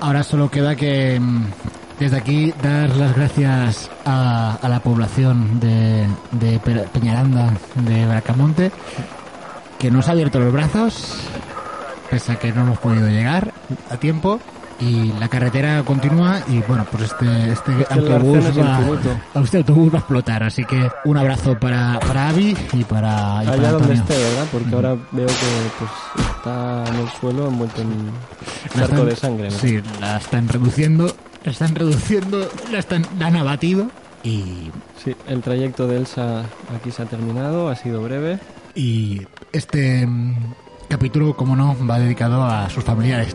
Ahora 0.00 0.22
solo 0.22 0.50
queda 0.50 0.74
que 0.76 1.18
mm, 1.20 1.44
desde 1.98 2.16
aquí 2.16 2.54
dar 2.62 2.96
las 2.96 3.14
gracias 3.14 3.90
a, 4.04 4.56
a 4.62 4.68
la 4.68 4.80
población 4.80 5.60
de, 5.60 6.06
de 6.32 6.58
Pe- 6.58 6.88
Peñaranda, 6.92 7.52
de 7.74 8.06
Bracamonte, 8.06 8.72
que 9.78 9.90
nos 9.90 10.08
ha 10.08 10.12
abierto 10.12 10.38
los 10.40 10.52
brazos, 10.52 11.20
pese 12.10 12.32
a 12.32 12.38
que 12.38 12.52
no 12.52 12.62
hemos 12.62 12.78
podido 12.78 13.08
llegar 13.08 13.52
a 13.90 13.96
tiempo. 13.98 14.40
Y 14.80 15.12
la 15.20 15.28
carretera 15.28 15.82
continúa 15.84 16.40
y 16.48 16.60
bueno, 16.60 16.86
pues 16.90 17.04
este, 17.04 17.52
este 17.52 17.86
autobús 17.90 18.38
es 18.38 18.58
va, 18.58 18.80
este 19.42 19.58
autobús 19.58 19.92
va 19.92 19.96
a 19.96 20.00
explotar. 20.00 20.42
Así 20.42 20.64
que 20.64 20.88
un 21.04 21.18
abrazo 21.18 21.58
para, 21.58 22.00
para 22.00 22.30
Avi 22.30 22.56
y 22.72 22.84
para, 22.84 23.42
y 23.42 23.46
para 23.46 23.52
Allá 23.52 23.72
donde 23.72 23.92
Antonio. 23.92 24.02
esté, 24.02 24.16
¿verdad? 24.16 24.46
Porque 24.50 24.74
ahora 24.74 24.96
veo 25.12 25.26
que 25.26 25.34
pues 25.78 25.90
está 26.30 26.84
en 26.88 26.94
el 26.96 27.08
suelo 27.20 27.48
envuelto 27.48 27.82
en 27.82 28.10
charco 28.74 29.04
de 29.04 29.16
sangre. 29.16 29.50
¿no? 29.50 29.58
Sí, 29.58 29.80
la 30.00 30.16
están 30.16 30.48
reduciendo, 30.48 31.14
la 31.44 31.52
están 31.52 31.74
reduciendo, 31.74 32.48
la, 32.72 32.78
están, 32.78 33.06
la 33.18 33.26
han 33.26 33.36
abatido 33.36 33.90
y, 34.22 34.70
Sí, 35.04 35.14
el 35.28 35.40
trayecto 35.42 35.86
de 35.86 35.96
Elsa 35.98 36.44
aquí 36.74 36.90
se 36.90 37.02
ha 37.02 37.06
terminado, 37.06 37.68
ha 37.68 37.76
sido 37.76 38.02
breve. 38.02 38.38
y 38.74 39.22
este 39.52 40.06
mm, 40.06 40.34
capítulo, 40.88 41.34
como 41.36 41.54
no, 41.56 41.76
va 41.86 41.98
dedicado 41.98 42.44
a 42.44 42.68
sus 42.70 42.84
familiares. 42.84 43.34